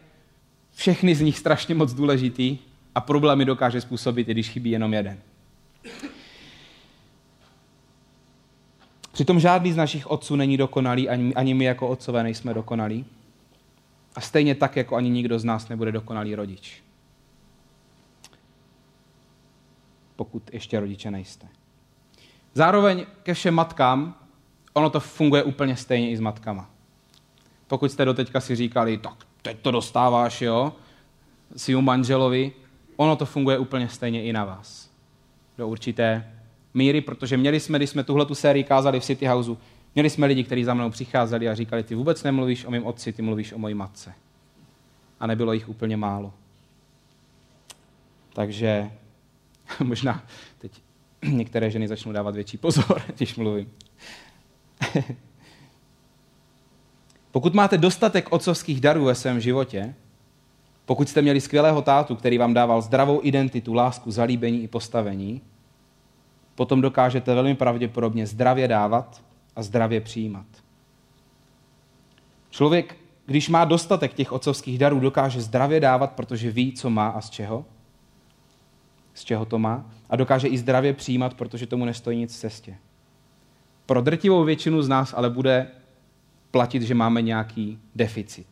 všechny 0.73 1.15
z 1.15 1.21
nich 1.21 1.39
strašně 1.39 1.75
moc 1.75 1.93
důležitý 1.93 2.59
a 2.95 3.01
problémy 3.01 3.45
dokáže 3.45 3.81
způsobit, 3.81 4.29
i 4.29 4.33
když 4.33 4.49
chybí 4.49 4.71
jenom 4.71 4.95
jeden. 4.95 5.19
Přitom 9.13 9.41
žádný 9.41 9.73
z 9.73 9.77
našich 9.77 10.11
otců 10.11 10.37
není 10.37 10.57
dokonalý, 10.57 11.09
ani, 11.09 11.35
ani 11.35 11.55
my 11.55 11.65
jako 11.65 11.89
otcové 11.89 12.23
nejsme 12.23 12.55
dokonalí. 12.55 13.05
A 14.15 14.21
stejně 14.21 14.55
tak, 14.55 14.77
jako 14.77 14.97
ani 14.97 15.11
nikdo 15.11 15.39
z 15.39 15.45
nás 15.45 15.69
nebude 15.69 15.93
dokonalý 15.93 16.35
rodič. 16.35 16.83
Pokud 20.17 20.43
ještě 20.53 20.81
rodiče 20.81 21.11
nejste. 21.11 21.47
Zároveň 22.55 23.07
ke 23.23 23.35
všem 23.35 23.55
matkám, 23.55 24.22
ono 24.73 24.91
to 24.91 25.01
funguje 25.01 25.43
úplně 25.43 25.77
stejně 25.77 26.11
i 26.11 26.17
s 26.17 26.21
matkama. 26.21 26.71
Pokud 27.67 27.93
jste 27.93 28.05
doteďka 28.05 28.41
si 28.41 28.57
říkali, 28.57 28.99
tak 28.99 29.15
teď 29.43 29.59
to 29.63 29.71
dostáváš, 29.71 30.43
jo, 30.43 30.73
svým 31.57 31.81
manželovi, 31.81 32.53
ono 32.97 33.17
to 33.17 33.27
funguje 33.27 33.59
úplně 33.59 33.89
stejně 33.89 34.23
i 34.25 34.33
na 34.33 34.45
vás. 34.45 34.91
Do 35.59 35.69
určité 35.69 36.33
míry, 36.75 37.01
protože 37.01 37.37
měli 37.37 37.61
jsme, 37.61 37.79
když 37.79 37.91
jsme 37.91 38.05
tuhle 38.05 38.27
tu 38.27 38.35
sérii 38.35 38.65
kázali 38.65 39.01
v 39.01 39.05
City 39.05 39.27
Houseu, 39.27 39.59
měli 39.95 40.11
jsme 40.11 40.27
lidi, 40.27 40.45
kteří 40.45 40.65
za 40.65 40.75
mnou 40.75 40.91
přicházeli 40.91 41.49
a 41.49 41.55
říkali, 41.55 41.83
ty 41.83 41.95
vůbec 41.95 42.23
nemluvíš 42.23 42.65
o 42.65 42.71
mém 42.71 42.87
otci, 42.87 43.13
ty 43.13 43.23
mluvíš 43.23 43.53
o 43.53 43.59
mojí 43.59 43.75
matce. 43.75 44.15
A 45.21 45.27
nebylo 45.27 45.53
jich 45.53 45.69
úplně 45.69 45.97
málo. 45.97 46.33
Takže 48.33 48.91
možná 49.85 50.23
teď 50.59 50.73
některé 51.25 51.71
ženy 51.71 51.89
začnou 51.89 52.13
dávat 52.13 52.35
větší 52.35 52.57
pozor, 52.57 53.03
když 53.17 53.37
mluvím. 53.37 53.71
Pokud 57.31 57.55
máte 57.55 57.79
dostatek 57.79 58.33
otcovských 58.33 58.81
darů 58.81 59.05
ve 59.05 59.15
svém 59.15 59.41
životě, 59.41 59.95
pokud 60.85 61.09
jste 61.09 61.23
měli 61.23 61.41
skvělého 61.41 61.83
tátu, 61.83 62.17
který 62.17 62.39
vám 62.39 62.55
dával 62.55 62.83
zdravou 62.83 63.21
identitu, 63.23 63.75
lásku, 63.75 64.11
zalíbení 64.11 64.63
i 64.63 64.69
postavení, 64.69 65.43
potom 66.55 66.81
dokážete 66.81 67.35
velmi 67.35 67.55
pravděpodobně 67.55 68.27
zdravě 68.27 68.69
dávat 68.69 69.23
a 69.57 69.63
zdravě 69.63 70.01
přijímat. 70.01 70.47
Člověk, 72.51 72.97
když 73.27 73.49
má 73.49 73.65
dostatek 73.65 74.15
těch 74.15 74.33
otcovských 74.33 74.79
darů, 74.79 75.01
dokáže 75.01 75.41
zdravě 75.41 75.81
dávat, 75.81 76.13
protože 76.13 76.51
ví, 76.51 76.73
co 76.73 76.91
má 76.91 77.09
a 77.09 77.21
z 77.21 77.31
čeho. 77.31 77.65
Z 79.15 79.25
čeho 79.25 79.45
to 79.45 79.59
má. 79.59 79.91
A 80.11 80.17
dokáže 80.17 80.49
i 80.49 80.59
zdravě 80.59 80.93
přijímat, 80.93 81.35
protože 81.35 81.67
tomu 81.67 81.85
nestojí 81.85 82.19
nic 82.19 82.37
v 82.37 82.41
cestě. 82.41 82.77
Pro 83.93 84.01
drtivou 84.01 84.45
většinu 84.45 84.83
z 84.83 84.89
nás 84.89 85.15
ale 85.17 85.31
bude 85.31 85.67
platit, 86.51 86.83
že 86.83 86.95
máme 86.95 87.23
nějaký 87.23 87.79
deficit. 87.95 88.47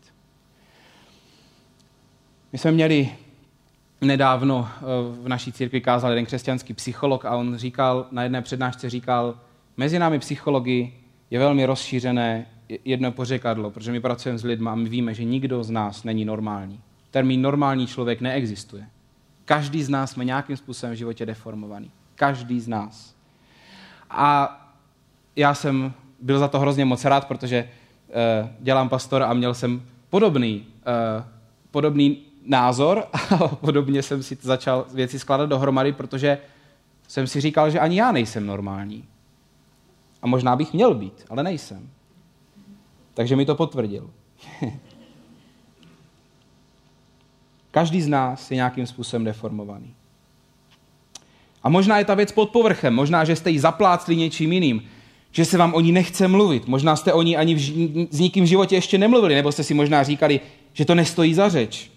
My 2.53 2.59
jsme 2.59 2.73
měli 2.73 3.11
nedávno 4.01 4.69
eh, 4.69 4.83
v 5.23 5.29
naší 5.29 5.53
církvi 5.53 5.81
kázal 5.81 6.11
jeden 6.11 6.27
křesťanský 6.27 6.75
psycholog 6.75 7.25
a 7.25 7.37
on 7.37 7.57
říkal, 7.57 8.07
na 8.11 8.23
jedné 8.23 8.43
přednášce 8.43 8.91
říkal, 8.91 9.39
mezi 9.77 9.99
námi 9.99 10.19
psychologi 10.19 10.95
je 11.31 11.39
velmi 11.39 11.67
rozšířené 11.67 12.47
jedno 12.85 13.13
pořekadlo, 13.13 13.71
protože 13.71 13.93
my 13.93 14.01
pracujeme 14.01 14.39
s 14.39 14.45
lidmi 14.45 14.69
a 14.69 14.75
my 14.75 14.89
víme, 14.89 15.15
že 15.15 15.25
nikdo 15.25 15.65
z 15.65 15.71
nás 15.71 16.05
není 16.05 16.25
normální. 16.25 16.81
Termín 17.11 17.43
normální 17.43 17.87
člověk 17.87 18.21
neexistuje. 18.21 18.87
Každý 19.45 19.83
z 19.83 19.89
nás 19.89 20.11
jsme 20.11 20.25
nějakým 20.25 20.57
způsobem 20.57 20.95
v 20.95 20.99
životě 20.99 21.27
deformovaný. 21.27 21.91
Každý 22.15 22.61
z 22.61 22.69
nás. 22.69 23.15
A 24.11 24.57
já 25.37 25.55
jsem 25.55 25.93
byl 26.21 26.39
za 26.39 26.49
to 26.49 26.59
hrozně 26.59 26.85
moc 26.85 27.05
rád, 27.05 27.29
protože 27.29 27.69
uh, 28.09 28.49
dělám 28.61 28.89
pastora 28.89 29.27
a 29.27 29.33
měl 29.33 29.55
jsem 29.55 29.83
podobný, 30.11 30.67
uh, 31.19 31.25
podobný 31.71 32.19
názor 32.47 33.05
a 33.13 33.49
podobně 33.49 34.03
jsem 34.03 34.23
si 34.23 34.39
začal 34.41 34.87
věci 34.95 35.19
skládat 35.19 35.47
dohromady, 35.47 35.93
protože 35.93 36.39
jsem 37.09 37.27
si 37.27 37.41
říkal, 37.41 37.71
že 37.71 37.81
ani 37.81 37.99
já 37.99 38.13
nejsem 38.13 38.47
normální. 38.47 39.05
A 40.23 40.27
možná 40.27 40.57
bych 40.57 40.73
měl 40.73 40.95
být, 40.95 41.25
ale 41.29 41.43
nejsem. 41.43 41.91
Takže 43.15 43.37
mi 43.37 43.47
to 43.47 43.55
potvrdil. 43.55 44.11
Každý 47.71 48.03
z 48.03 48.09
nás 48.09 48.51
je 48.51 48.55
nějakým 48.55 48.87
způsobem 48.87 49.25
deformovaný. 49.25 49.95
A 51.63 51.69
možná 51.69 51.99
je 51.99 52.05
ta 52.05 52.15
věc 52.15 52.33
pod 52.33 52.51
povrchem, 52.51 52.95
možná, 52.95 53.25
že 53.25 53.37
jste 53.37 53.51
ji 53.51 53.61
zaplácli 53.61 54.17
něčím 54.17 54.53
jiným, 54.53 54.83
že 55.33 55.45
se 55.45 55.59
vám 55.59 55.75
o 55.75 55.81
ní 55.81 55.93
nechce 55.93 56.29
mluvit, 56.29 56.67
možná 56.67 56.97
jste 56.97 57.13
o 57.13 57.23
ní 57.23 57.37
ani 57.37 57.55
v, 57.55 57.61
s 58.11 58.21
nikým 58.21 58.45
v 58.45 58.47
životě 58.47 58.75
ještě 58.75 58.99
nemluvili, 58.99 59.35
nebo 59.35 59.53
jste 59.53 59.65
si 59.65 59.75
možná 59.75 60.03
říkali, 60.03 60.41
že 60.73 60.85
to 60.85 60.95
nestojí 60.95 61.35
za 61.35 61.49
řeč. 61.49 61.91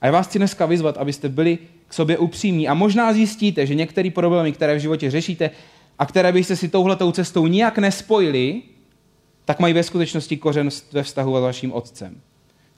A 0.00 0.06
já 0.06 0.12
vás 0.12 0.26
chci 0.26 0.38
dneska 0.38 0.66
vyzvat, 0.66 0.96
abyste 0.96 1.28
byli 1.28 1.58
k 1.88 1.94
sobě 1.94 2.18
upřímní 2.18 2.68
a 2.68 2.74
možná 2.74 3.12
zjistíte, 3.12 3.66
že 3.66 3.74
některé 3.74 4.10
problémy, 4.10 4.52
které 4.52 4.74
v 4.74 4.80
životě 4.80 5.10
řešíte 5.10 5.50
a 5.98 6.06
které 6.06 6.32
byste 6.32 6.56
si 6.56 6.68
touhletou 6.68 7.12
cestou 7.12 7.46
nijak 7.46 7.78
nespojili, 7.78 8.62
tak 9.44 9.60
mají 9.60 9.74
ve 9.74 9.82
skutečnosti 9.82 10.36
kořen 10.36 10.68
ve 10.92 11.02
vztahu 11.02 11.38
s 11.38 11.42
vaším 11.42 11.72
otcem. 11.72 12.20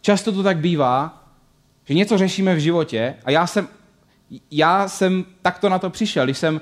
Často 0.00 0.32
to 0.32 0.42
tak 0.42 0.58
bývá, 0.58 1.24
že 1.84 1.94
něco 1.94 2.18
řešíme 2.18 2.54
v 2.54 2.58
životě 2.58 3.14
a 3.24 3.30
já 3.30 3.46
jsem, 3.46 3.68
já 4.50 4.88
jsem 4.88 5.24
takto 5.42 5.68
na 5.68 5.78
to 5.78 5.90
přišel, 5.90 6.24
když 6.24 6.38
jsem, 6.38 6.60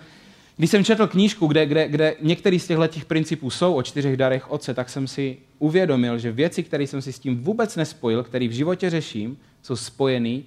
když 0.58 0.70
jsem 0.70 0.84
četl 0.84 1.06
knížku, 1.06 1.46
kde, 1.46 1.66
kde, 1.66 1.88
kde 1.88 2.16
některý 2.20 2.58
z 2.58 2.66
těchto 2.66 3.06
principů 3.06 3.50
jsou 3.50 3.74
o 3.74 3.82
čtyřech 3.82 4.16
darech 4.16 4.50
otce, 4.50 4.74
tak 4.74 4.88
jsem 4.88 5.06
si 5.06 5.36
uvědomil, 5.58 6.18
že 6.18 6.32
věci, 6.32 6.62
které 6.62 6.86
jsem 6.86 7.02
si 7.02 7.12
s 7.12 7.18
tím 7.18 7.44
vůbec 7.44 7.76
nespojil, 7.76 8.22
které 8.22 8.48
v 8.48 8.52
životě 8.52 8.90
řeším, 8.90 9.38
jsou 9.62 9.76
spojený 9.76 10.44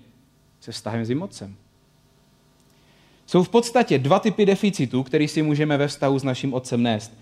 se 0.60 0.72
vztahem 0.72 1.06
s 1.06 1.22
otcem. 1.22 1.56
Jsou 3.26 3.44
v 3.44 3.50
podstatě 3.50 4.00
dva 4.00 4.20
typy 4.20 4.46
deficitů, 4.46 5.04
které 5.04 5.28
si 5.28 5.42
můžeme 5.42 5.78
ve 5.78 5.88
vztahu 5.88 6.20
s 6.20 6.24
naším 6.24 6.54
otcem 6.54 6.84
nést. 6.84 7.18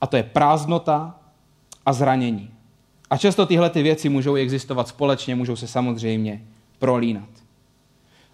A 0.00 0.06
to 0.06 0.16
je 0.16 0.22
prázdnota 0.22 1.20
a 1.86 1.92
zranění. 1.92 2.50
A 3.10 3.16
často 3.16 3.46
tyhle 3.46 3.70
ty 3.70 3.82
věci 3.82 4.08
můžou 4.08 4.34
existovat 4.34 4.88
společně, 4.88 5.34
můžou 5.34 5.56
se 5.56 5.66
samozřejmě 5.66 6.42
prolínat. 6.78 7.28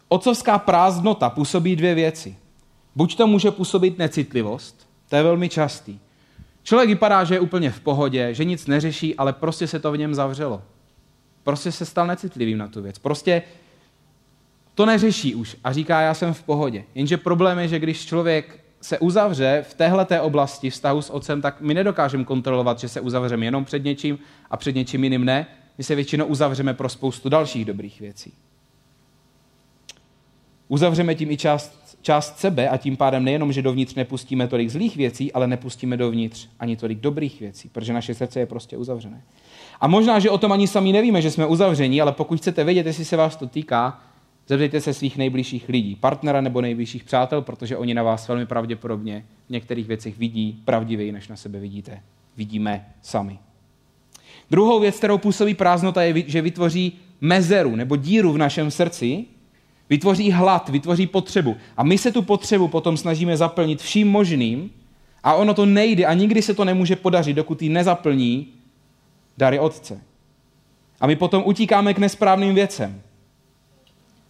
Otcovská 0.09 0.59
prázdnota 0.59 1.31
působí 1.31 1.77
dvě 1.77 1.95
věci. 1.95 2.37
Buď 2.97 3.17
to 3.17 3.27
může 3.27 3.51
působit 3.51 3.99
necitlivost, 3.99 4.89
to 5.09 5.17
je 5.17 5.23
velmi 5.23 5.49
častý. 5.49 5.99
Člověk 6.63 6.89
vypadá, 6.89 7.25
že 7.25 7.35
je 7.35 7.41
úplně 7.41 7.71
v 7.71 7.81
pohodě, 7.81 8.35
že 8.35 8.45
nic 8.45 8.67
neřeší, 8.67 9.17
ale 9.17 9.33
prostě 9.33 9.67
se 9.67 9.79
to 9.79 9.93
v 9.93 9.99
něm 9.99 10.15
zavřelo. 10.15 10.63
Prostě 11.43 11.73
se 11.73 11.85
stal 11.85 12.07
necitlivým 12.07 12.59
na 12.59 12.69
tu 12.69 12.83
věc. 12.83 12.99
Prostě 12.99 13.43
to 14.75 14.87
neřeší 14.87 15.35
už 15.35 15.57
a 15.65 15.73
říká, 15.73 16.01
já 16.01 16.15
jsem 16.15 16.35
v 16.35 16.43
pohodě. 16.43 16.85
Jenže 16.95 17.17
problém 17.17 17.59
je, 17.59 17.69
že 17.69 17.79
když 17.79 18.07
člověk 18.07 18.61
se 18.81 18.99
uzavře 18.99 19.65
v 19.69 19.75
téhle 19.75 20.21
oblasti 20.21 20.71
vztahu 20.71 21.03
s 21.03 21.11
otcem, 21.11 21.43
tak 21.43 21.61
my 21.61 21.75
nedokážeme 21.75 22.25
kontrolovat, 22.25 22.79
že 22.79 22.89
se 22.89 23.01
uzavřeme 23.01 23.45
jenom 23.45 23.65
před 23.65 23.85
něčím 23.85 24.19
a 24.51 24.57
před 24.57 24.75
něčím 24.75 25.05
jiným 25.05 25.25
ne. 25.25 25.47
My 25.79 25.85
se 25.85 25.95
většinou 25.95 26.27
uzavřeme 26.27 26.75
pro 26.75 26.89
spoustu 26.89 27.29
dalších 27.29 27.65
dobrých 27.65 28.01
věcí. 28.01 28.33
Uzavřeme 30.73 31.15
tím 31.15 31.31
i 31.31 31.37
část 31.37 31.81
část 32.03 32.39
sebe 32.39 32.69
a 32.69 32.77
tím 32.77 32.97
pádem 32.97 33.25
nejenom, 33.25 33.53
že 33.53 33.63
dovnitř 33.63 33.95
nepustíme 33.95 34.49
tolik 34.49 34.71
zlých 34.71 34.97
věcí, 34.97 35.33
ale 35.33 35.47
nepustíme 35.47 35.97
dovnitř 35.97 36.49
ani 36.61 36.77
tolik 36.77 37.01
dobrých 37.01 37.41
věcí, 37.41 37.69
protože 37.69 37.93
naše 37.93 38.15
srdce 38.15 38.41
je 38.41 38.47
prostě 38.47 38.77
uzavřené. 38.77 39.23
A 39.81 39.87
možná, 39.87 40.19
že 40.19 40.31
o 40.31 40.39
tom 40.39 40.53
ani 40.53 40.69
sami 40.69 40.93
nevíme, 40.93 41.23
že 41.23 41.31
jsme 41.31 41.47
uzavření, 41.47 42.01
ale 42.01 42.13
pokud 42.13 42.39
chcete 42.39 42.65
vědět, 42.65 42.87
jestli 42.87 43.05
se 43.05 43.17
vás 43.17 43.37
to 43.37 43.47
týká, 43.47 44.01
zeptejte 44.49 44.81
se 44.81 44.95
svých 44.95 45.17
nejbližších 45.17 45.69
lidí, 45.69 45.97
partnera 45.97 46.41
nebo 46.41 46.61
nejbližších 46.61 47.05
přátel, 47.05 47.43
protože 47.43 47.77
oni 47.77 47.95
na 47.95 48.03
vás 48.03 48.29
velmi 48.29 48.47
pravděpodobně 48.47 49.25
v 49.47 49.51
některých 49.51 49.87
věcech 49.87 50.19
vidí 50.19 50.63
pravdivěji, 50.65 51.13
než 51.13 51.29
na 51.29 51.37
sebe 51.37 51.61
vidíte. 51.61 52.03
Vidíme 52.37 52.87
sami. 53.03 53.39
Druhou 54.51 54.81
věc, 54.81 54.97
kterou 54.97 55.19
působí 55.19 55.55
prázdnota, 55.55 56.03
je, 56.03 56.15
že 56.27 56.43
vytvoří 56.43 56.93
mezeru 57.21 57.77
nebo 57.77 57.97
díru 57.97 58.33
v 58.33 58.39
našem 58.39 58.71
srdci, 58.71 59.25
vytvoří 59.91 60.31
hlad, 60.31 60.69
vytvoří 60.69 61.07
potřebu. 61.07 61.57
A 61.77 61.83
my 61.83 61.99
se 61.99 62.13
tu 62.13 62.23
potřebu 62.23 62.69
potom 62.69 62.97
snažíme 62.97 63.37
zaplnit 63.37 63.83
vším 63.83 64.09
možným 64.09 64.71
a 65.23 65.35
ono 65.35 65.55
to 65.55 65.67
nejde 65.67 66.07
a 66.07 66.15
nikdy 66.15 66.43
se 66.43 66.55
to 66.55 66.65
nemůže 66.65 66.97
podařit, 66.97 67.35
dokud 67.35 67.63
ji 67.63 67.69
nezaplní 67.69 68.49
dary 69.39 69.59
Otce. 69.59 70.01
A 71.01 71.07
my 71.07 71.17
potom 71.17 71.43
utíkáme 71.47 71.95
k 71.95 71.99
nesprávným 71.99 72.55
věcem. 72.55 73.03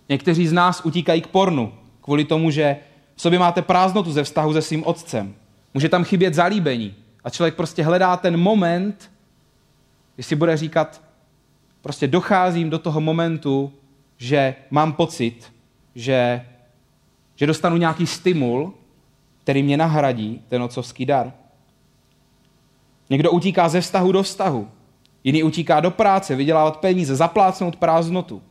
Někteří 0.09 0.47
z 0.47 0.53
nás 0.53 0.81
utíkají 0.85 1.21
k 1.21 1.27
pornu 1.27 1.73
kvůli 2.01 2.25
tomu, 2.25 2.51
že 2.51 2.77
v 3.17 3.21
sobě 3.21 3.39
máte 3.39 3.63
prázdnotu 3.63 4.13
ze 4.13 4.25
vztahu 4.25 4.53
se 4.53 4.63
svým 4.63 4.87
otcem. 4.87 5.35
Může 5.75 5.89
tam 5.89 6.05
chybět 6.05 6.35
zalíbení. 6.35 6.95
A 7.25 7.31
člověk 7.31 7.55
prostě 7.55 7.83
hledá 7.83 8.17
ten 8.17 8.37
moment, 8.37 9.11
kdy 10.15 10.23
si 10.23 10.37
bude 10.37 10.57
říkat, 10.57 11.03
prostě 11.83 12.07
docházím 12.07 12.71
do 12.71 12.79
toho 12.79 13.01
momentu, 13.01 13.73
že 14.21 14.55
mám 14.71 14.93
pocit, 14.93 15.53
že, 15.95 16.47
že 17.37 17.47
dostanu 17.47 17.77
nějaký 17.77 18.07
stimul, 18.07 18.75
který 19.43 19.63
mě 19.63 19.77
nahradí 19.77 20.43
ten 20.49 20.63
otcovský 20.63 21.07
dar. 21.07 21.33
Někdo 23.11 23.31
utíká 23.31 23.69
ze 23.69 23.81
vztahu 23.81 24.13
do 24.13 24.23
vztahu. 24.23 24.69
Jiný 25.25 25.43
utíká 25.43 25.81
do 25.81 25.91
práce, 25.91 26.37
vydělávat 26.37 26.77
peníze, 26.77 27.17
zaplácnout 27.17 27.77
prázdnotu. 27.77 28.43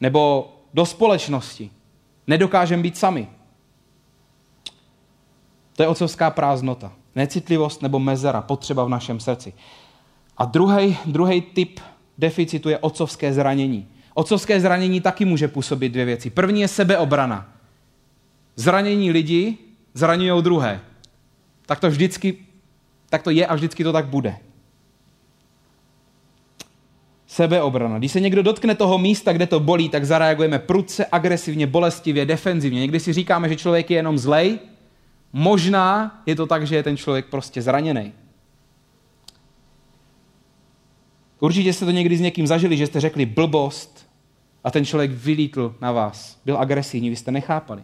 Nebo 0.00 0.52
do 0.74 0.86
společnosti. 0.86 1.70
Nedokážeme 2.26 2.82
být 2.82 2.98
sami. 2.98 3.28
To 5.76 5.82
je 5.82 5.88
otcovská 5.88 6.30
prázdnota. 6.30 6.92
Necitlivost 7.14 7.82
nebo 7.82 7.98
mezera, 7.98 8.42
potřeba 8.42 8.84
v 8.84 8.88
našem 8.88 9.20
srdci. 9.20 9.52
A 10.36 10.44
druhý 11.06 11.40
typ 11.54 11.80
deficitu 12.18 12.68
je 12.68 12.78
otcovské 12.78 13.32
zranění. 13.32 13.88
Otcovské 14.20 14.60
zranění 14.60 15.00
taky 15.00 15.24
může 15.24 15.48
působit 15.48 15.88
dvě 15.88 16.04
věci. 16.04 16.30
První 16.30 16.60
je 16.60 16.68
sebeobrana. 16.68 17.52
Zranění 18.56 19.10
lidi 19.10 19.58
zraňují 19.94 20.42
druhé. 20.42 20.80
Tak 21.66 21.80
to 21.80 21.90
vždycky, 21.90 22.36
tak 23.10 23.22
to 23.22 23.30
je 23.30 23.46
a 23.46 23.54
vždycky 23.54 23.84
to 23.84 23.92
tak 23.92 24.06
bude. 24.06 24.36
Sebeobrana. 27.26 27.98
Když 27.98 28.12
se 28.12 28.20
někdo 28.20 28.42
dotkne 28.42 28.74
toho 28.74 28.98
místa, 28.98 29.32
kde 29.32 29.46
to 29.46 29.60
bolí, 29.60 29.88
tak 29.88 30.04
zareagujeme 30.04 30.58
prudce, 30.58 31.06
agresivně, 31.12 31.66
bolestivě, 31.66 32.26
defenzivně. 32.26 32.80
Někdy 32.80 33.00
si 33.00 33.12
říkáme, 33.12 33.48
že 33.48 33.56
člověk 33.56 33.90
je 33.90 33.96
jenom 33.96 34.18
zlej. 34.18 34.58
Možná 35.32 36.20
je 36.26 36.36
to 36.36 36.46
tak, 36.46 36.66
že 36.66 36.76
je 36.76 36.82
ten 36.82 36.96
člověk 36.96 37.26
prostě 37.26 37.62
zraněný. 37.62 38.12
Určitě 41.40 41.72
jste 41.72 41.84
to 41.84 41.90
někdy 41.90 42.16
s 42.16 42.20
někým 42.20 42.46
zažili, 42.46 42.76
že 42.76 42.86
jste 42.86 43.00
řekli 43.00 43.26
blbost 43.26 44.09
a 44.64 44.70
ten 44.70 44.84
člověk 44.84 45.10
vylítl 45.10 45.74
na 45.80 45.92
vás. 45.92 46.40
Byl 46.44 46.58
agresivní, 46.58 47.10
vy 47.10 47.16
jste 47.16 47.30
nechápali. 47.30 47.82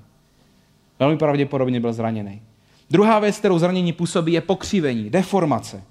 Velmi 0.98 1.16
pravděpodobně 1.16 1.80
byl 1.80 1.92
zraněný. 1.92 2.42
Druhá 2.90 3.18
věc, 3.18 3.38
kterou 3.38 3.58
zranění 3.58 3.92
působí, 3.92 4.32
je 4.32 4.40
pokřivení, 4.40 5.10
deformace. 5.10 5.82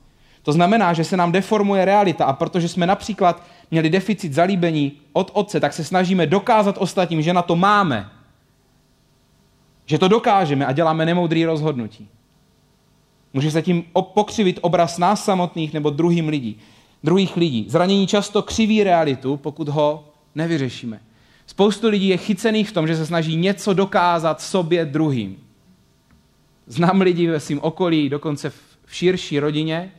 To 0.44 0.52
znamená, 0.52 0.94
že 0.94 1.04
se 1.04 1.18
nám 1.18 1.32
deformuje 1.32 1.86
realita 1.86 2.26
a 2.26 2.34
protože 2.34 2.68
jsme 2.68 2.88
například 2.88 3.44
měli 3.72 3.90
deficit 3.90 4.34
zalíbení 4.34 4.92
od 5.14 5.32
otce, 5.34 5.60
tak 5.60 5.74
se 5.74 5.84
snažíme 5.84 6.28
dokázat 6.28 6.78
ostatním, 6.80 7.22
že 7.22 7.34
na 7.34 7.42
to 7.42 7.56
máme. 7.56 8.10
Že 9.86 10.00
to 10.00 10.08
dokážeme 10.08 10.66
a 10.66 10.72
děláme 10.72 11.06
nemoudrý 11.06 11.46
rozhodnutí. 11.46 12.10
Může 13.34 13.52
se 13.52 13.62
tím 13.62 13.84
pokřivit 14.14 14.60
obraz 14.62 14.98
nás 14.98 15.24
samotných 15.24 15.74
nebo 15.74 15.90
druhým 15.90 16.28
lidí 16.28 16.60
druhých 17.06 17.38
lidí. 17.38 17.66
Zranění 17.70 18.08
často 18.08 18.42
křiví 18.42 18.84
realitu, 18.84 19.38
pokud 19.38 19.70
ho 19.70 20.04
nevyřešíme. 20.36 21.00
Spoustu 21.48 21.90
lidí 21.90 22.08
je 22.08 22.18
chycených 22.18 22.70
v 22.70 22.72
tom, 22.72 22.88
že 22.88 22.96
se 22.96 23.06
snaží 23.06 23.36
něco 23.36 23.74
dokázat 23.74 24.42
sobě 24.42 24.86
druhým. 24.86 25.38
Znám 26.68 27.02
lidi 27.02 27.28
ve 27.28 27.40
svém 27.40 27.60
okolí, 27.62 28.10
dokonce 28.10 28.50
v 28.50 28.96
širší 28.96 29.40
rodině, 29.40 29.92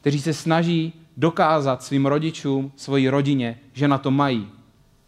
kteří 0.00 0.20
se 0.20 0.34
snaží 0.34 0.92
dokázat 1.16 1.82
svým 1.82 2.06
rodičům, 2.06 2.72
svoji 2.76 3.08
rodině, 3.08 3.58
že 3.72 3.88
na 3.88 3.98
to 3.98 4.10
mají. 4.10 4.48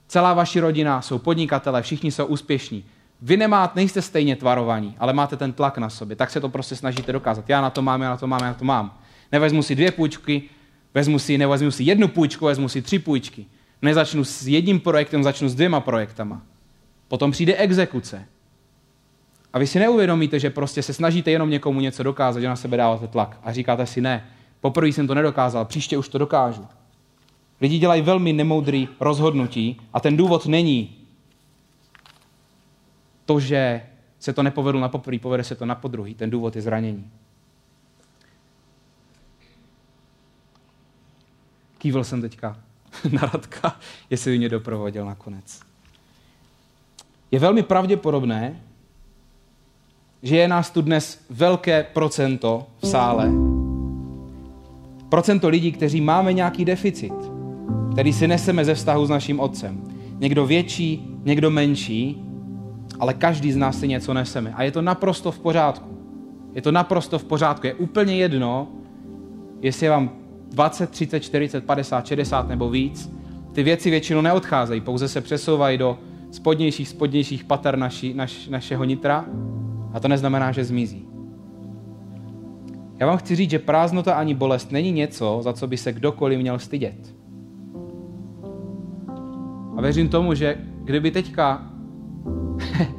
Celá 0.08 0.34
vaši 0.34 0.60
rodina 0.60 1.02
jsou 1.02 1.18
podnikatele, 1.18 1.82
všichni 1.82 2.12
jsou 2.12 2.26
úspěšní. 2.26 2.84
Vy 3.22 3.36
nemáte, 3.36 3.72
nejste 3.80 4.02
stejně 4.02 4.36
tvarovaní, 4.36 4.94
ale 4.98 5.12
máte 5.12 5.36
ten 5.36 5.52
tlak 5.52 5.78
na 5.78 5.90
sobě, 5.90 6.16
tak 6.16 6.30
se 6.30 6.40
to 6.40 6.48
prostě 6.48 6.76
snažíte 6.76 7.12
dokázat. 7.12 7.44
Já 7.48 7.60
na 7.60 7.70
to 7.70 7.82
mám, 7.82 8.02
já 8.02 8.10
na 8.10 8.16
to 8.16 8.26
mám, 8.26 8.40
já 8.40 8.48
na 8.48 8.54
to 8.54 8.64
mám. 8.64 8.98
Nevezmu 9.32 9.62
si 9.62 9.74
dvě 9.74 9.90
půjčky, 9.92 10.42
Vezmu 10.94 11.18
si, 11.18 11.38
nevezmu 11.38 11.70
si 11.70 11.84
jednu 11.84 12.08
půjčku, 12.08 12.44
vezmu 12.44 12.68
si 12.68 12.82
tři 12.82 12.98
půjčky. 12.98 13.46
Nezačnu 13.82 14.24
s 14.24 14.46
jedním 14.46 14.80
projektem, 14.80 15.22
začnu 15.22 15.48
s 15.48 15.54
dvěma 15.54 15.80
projektama. 15.80 16.42
Potom 17.08 17.30
přijde 17.30 17.56
exekuce. 17.56 18.24
A 19.52 19.58
vy 19.58 19.66
si 19.66 19.78
neuvědomíte, 19.78 20.38
že 20.40 20.50
prostě 20.50 20.82
se 20.82 20.92
snažíte 20.92 21.30
jenom 21.30 21.50
někomu 21.50 21.80
něco 21.80 22.02
dokázat, 22.02 22.40
že 22.40 22.48
na 22.48 22.56
sebe 22.56 22.76
dáváte 22.76 23.08
tlak. 23.08 23.38
A 23.42 23.52
říkáte 23.52 23.86
si, 23.86 24.00
ne, 24.00 24.26
poprvé 24.60 24.88
jsem 24.88 25.06
to 25.06 25.14
nedokázal, 25.14 25.64
příště 25.64 25.98
už 25.98 26.08
to 26.08 26.18
dokážu. 26.18 26.66
Lidi 27.60 27.78
dělají 27.78 28.02
velmi 28.02 28.32
nemoudrý 28.32 28.88
rozhodnutí 29.00 29.80
a 29.92 30.00
ten 30.00 30.16
důvod 30.16 30.46
není 30.46 30.96
to, 33.24 33.40
že 33.40 33.82
se 34.18 34.32
to 34.32 34.42
nepovedlo 34.42 34.80
na 34.80 34.88
poprvé, 34.88 35.18
povede 35.18 35.44
se 35.44 35.54
to 35.54 35.66
na 35.66 35.74
podruhý. 35.74 36.14
Ten 36.14 36.30
důvod 36.30 36.56
je 36.56 36.62
zranění. 36.62 37.10
Kývil 41.78 42.04
jsem 42.04 42.20
teďka 42.20 42.56
na 43.12 43.30
Radka, 43.32 43.76
jestli 44.10 44.38
mě 44.38 44.48
doprovodil 44.48 45.06
nakonec. 45.06 45.60
Je 47.30 47.38
velmi 47.38 47.62
pravděpodobné, 47.62 48.60
že 50.22 50.36
je 50.36 50.48
nás 50.48 50.70
tu 50.70 50.82
dnes 50.82 51.24
velké 51.30 51.82
procento 51.82 52.66
v 52.82 52.86
sále. 52.86 53.30
Procento 55.08 55.48
lidí, 55.48 55.72
kteří 55.72 56.00
máme 56.00 56.32
nějaký 56.32 56.64
deficit, 56.64 57.12
který 57.92 58.12
si 58.12 58.28
neseme 58.28 58.64
ze 58.64 58.74
vztahu 58.74 59.06
s 59.06 59.10
naším 59.10 59.40
otcem. 59.40 59.82
Někdo 60.18 60.46
větší, 60.46 61.18
někdo 61.24 61.50
menší, 61.50 62.22
ale 63.00 63.14
každý 63.14 63.52
z 63.52 63.56
nás 63.56 63.80
si 63.80 63.88
něco 63.88 64.14
neseme. 64.14 64.52
A 64.54 64.62
je 64.62 64.70
to 64.70 64.82
naprosto 64.82 65.32
v 65.32 65.38
pořádku. 65.38 65.98
Je 66.54 66.62
to 66.62 66.72
naprosto 66.72 67.18
v 67.18 67.24
pořádku. 67.24 67.66
Je 67.66 67.74
úplně 67.74 68.16
jedno, 68.16 68.68
jestli 69.60 69.86
je 69.86 69.90
vám 69.90 70.21
20, 70.52 70.90
30, 70.90 71.20
40, 71.20 71.64
50, 71.64 72.06
60 72.06 72.48
nebo 72.48 72.70
víc, 72.70 73.10
ty 73.52 73.62
věci 73.62 73.90
většinou 73.90 74.20
neodcházejí, 74.20 74.80
pouze 74.80 75.08
se 75.08 75.20
přesouvají 75.20 75.78
do 75.78 75.98
spodnějších, 76.30 76.88
spodnějších 76.88 77.44
pater 77.44 77.78
naši, 77.78 78.14
naš, 78.14 78.48
našeho 78.48 78.84
nitra 78.84 79.24
a 79.92 80.00
to 80.00 80.08
neznamená, 80.08 80.52
že 80.52 80.64
zmizí. 80.64 81.06
Já 82.98 83.06
vám 83.06 83.18
chci 83.18 83.36
říct, 83.36 83.50
že 83.50 83.58
prázdnota 83.58 84.14
ani 84.14 84.34
bolest 84.34 84.72
není 84.72 84.92
něco, 84.92 85.40
za 85.42 85.52
co 85.52 85.66
by 85.66 85.76
se 85.76 85.92
kdokoliv 85.92 86.40
měl 86.40 86.58
stydět. 86.58 87.14
A 89.76 89.80
věřím 89.82 90.08
tomu, 90.08 90.34
že 90.34 90.56
kdyby 90.84 91.10
teďka 91.10 91.70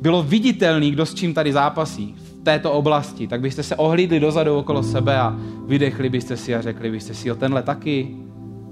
bylo 0.00 0.22
viditelný, 0.22 0.90
kdo 0.90 1.06
s 1.06 1.14
čím 1.14 1.34
tady 1.34 1.52
zápasí, 1.52 2.16
této 2.46 2.72
oblasti, 2.72 3.26
tak 3.26 3.40
byste 3.40 3.62
se 3.62 3.76
ohlídli 3.76 4.20
dozadu 4.20 4.56
okolo 4.56 4.82
sebe 4.82 5.18
a 5.18 5.36
vydechli 5.66 6.08
byste 6.08 6.36
si 6.36 6.54
a 6.54 6.60
řekli 6.62 6.90
byste 6.90 7.14
si, 7.14 7.28
jo, 7.28 7.34
tenhle 7.34 7.62
taky, 7.62 8.16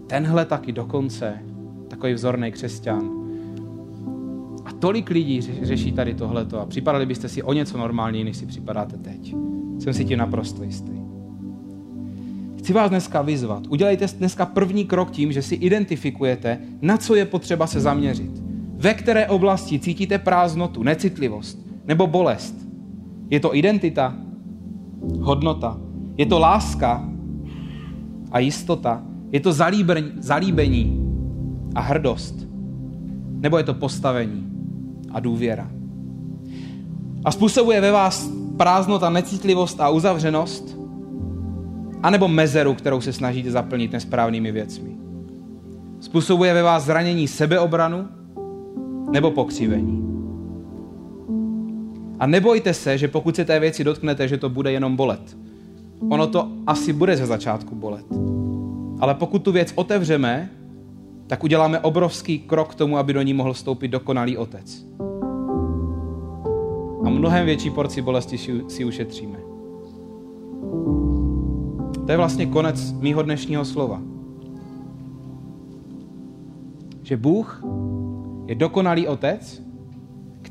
tenhle 0.06 0.44
taky 0.44 0.72
dokonce, 0.72 1.38
takový 1.88 2.12
vzorný 2.14 2.52
křesťan. 2.52 3.10
A 4.64 4.72
tolik 4.72 5.10
lidí 5.10 5.40
řeší 5.62 5.92
tady 5.92 6.14
tohleto 6.14 6.60
a 6.60 6.66
připadali 6.66 7.06
byste 7.06 7.28
si 7.28 7.42
o 7.42 7.52
něco 7.52 7.78
normálněji, 7.78 8.24
než 8.24 8.36
si 8.36 8.46
připadáte 8.46 8.96
teď. 8.96 9.34
Jsem 9.78 9.94
si 9.94 10.04
tím 10.04 10.18
naprosto 10.18 10.62
jistý. 10.62 10.92
Chci 12.58 12.72
vás 12.72 12.90
dneska 12.90 13.22
vyzvat. 13.22 13.66
Udělejte 13.66 14.06
dneska 14.06 14.46
první 14.46 14.84
krok 14.84 15.10
tím, 15.10 15.32
že 15.32 15.42
si 15.42 15.54
identifikujete, 15.54 16.58
na 16.82 16.96
co 16.96 17.14
je 17.14 17.24
potřeba 17.24 17.66
se 17.66 17.80
zaměřit. 17.80 18.30
Ve 18.76 18.94
které 18.94 19.26
oblasti 19.26 19.78
cítíte 19.78 20.18
prázdnotu, 20.18 20.82
necitlivost 20.82 21.58
nebo 21.84 22.06
bolest. 22.06 22.63
Je 23.34 23.40
to 23.40 23.50
identita, 23.50 24.14
hodnota. 25.20 25.76
Je 26.16 26.26
to 26.26 26.38
láska 26.38 27.02
a 28.30 28.38
jistota. 28.38 29.02
Je 29.32 29.40
to 29.40 29.52
zalíbení, 30.18 31.00
a 31.74 31.80
hrdost. 31.80 32.46
Nebo 33.42 33.58
je 33.58 33.64
to 33.64 33.74
postavení 33.74 34.46
a 35.10 35.20
důvěra. 35.20 35.70
A 37.24 37.30
způsobuje 37.30 37.80
ve 37.80 37.92
vás 37.92 38.30
prázdnota, 38.56 39.10
necitlivost 39.10 39.80
a 39.80 39.88
uzavřenost, 39.88 40.78
anebo 42.02 42.28
mezeru, 42.28 42.74
kterou 42.74 43.00
se 43.00 43.12
snažíte 43.12 43.50
zaplnit 43.50 43.92
nesprávnými 43.92 44.52
věcmi. 44.52 44.90
Způsobuje 46.00 46.54
ve 46.54 46.62
vás 46.62 46.84
zranění 46.84 47.28
sebeobranu 47.28 48.08
nebo 49.10 49.30
pokřivení. 49.30 50.13
A 52.24 52.26
nebojte 52.26 52.74
se, 52.74 52.98
že 52.98 53.08
pokud 53.08 53.36
se 53.36 53.44
té 53.44 53.60
věci 53.60 53.84
dotknete, 53.84 54.28
že 54.28 54.36
to 54.38 54.48
bude 54.48 54.72
jenom 54.72 54.96
bolet. 54.96 55.36
Ono 56.08 56.26
to 56.26 56.48
asi 56.66 56.92
bude 56.92 57.16
ze 57.16 57.26
začátku 57.26 57.74
bolet. 57.74 58.06
Ale 59.00 59.14
pokud 59.14 59.42
tu 59.42 59.52
věc 59.52 59.72
otevřeme, 59.74 60.50
tak 61.26 61.44
uděláme 61.44 61.80
obrovský 61.80 62.38
krok 62.38 62.72
k 62.72 62.74
tomu, 62.74 62.98
aby 62.98 63.12
do 63.12 63.22
ní 63.22 63.34
mohl 63.34 63.52
vstoupit 63.52 63.88
dokonalý 63.88 64.36
otec. 64.36 64.86
A 67.04 67.10
mnohem 67.10 67.46
větší 67.46 67.70
porci 67.70 68.02
bolesti 68.02 68.38
si 68.68 68.84
ušetříme. 68.84 69.38
To 72.06 72.12
je 72.12 72.16
vlastně 72.16 72.46
konec 72.46 72.92
mýho 72.92 73.22
dnešního 73.22 73.64
slova. 73.64 74.02
Že 77.02 77.16
Bůh 77.16 77.64
je 78.46 78.54
dokonalý 78.54 79.08
otec, 79.08 79.63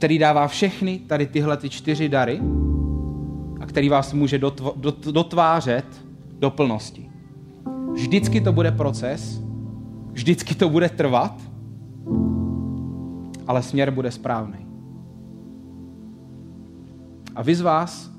který 0.03 0.19
dává 0.19 0.47
všechny 0.47 0.99
tady 0.99 1.25
tyhle 1.27 1.57
ty 1.57 1.69
čtyři 1.69 2.09
dary 2.09 2.41
a 3.59 3.65
který 3.65 3.89
vás 3.89 4.13
může 4.13 4.39
dotvářet 5.11 5.85
do 6.39 6.49
plnosti. 6.49 7.09
Vždycky 7.93 8.41
to 8.41 8.51
bude 8.51 8.71
proces, 8.71 9.41
vždycky 10.11 10.55
to 10.55 10.69
bude 10.69 10.89
trvat, 10.89 11.41
ale 13.47 13.63
směr 13.63 13.91
bude 13.91 14.11
správný. 14.11 14.67
A 17.35 17.41
vy 17.43 17.55
z 17.55 17.61
vás, 17.61 18.11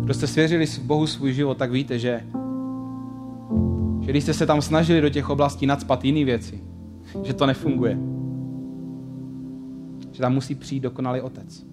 kdo 0.00 0.14
jste 0.14 0.26
svěřili 0.26 0.66
Bohu 0.82 1.06
svůj 1.06 1.32
život, 1.32 1.58
tak 1.58 1.72
víte, 1.72 1.98
že, 1.98 2.24
že 4.00 4.10
když 4.10 4.22
jste 4.22 4.34
se 4.34 4.46
tam 4.46 4.62
snažili 4.62 5.00
do 5.00 5.08
těch 5.08 5.30
oblastí 5.30 5.66
nadspat 5.66 6.04
jiné 6.04 6.24
věci, 6.24 6.60
že 7.22 7.34
to 7.34 7.46
nefunguje. 7.46 8.13
Že 10.14 10.20
tam 10.20 10.34
musí 10.34 10.54
přijít 10.54 10.80
dokonalý 10.80 11.20
otec. 11.20 11.66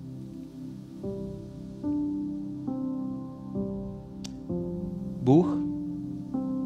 Bůh 5.21 5.57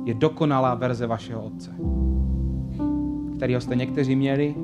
je 0.06 0.14
dokonalá 0.14 0.76
verze 0.76 1.08
vašeho 1.08 1.44
otce, 1.44 1.72
kterýho 3.38 3.62
jste 3.62 3.76
někteří 3.76 4.16
měli, 4.16 4.56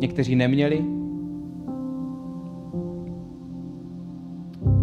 někteří 0.00 0.36
neměli. 0.36 0.84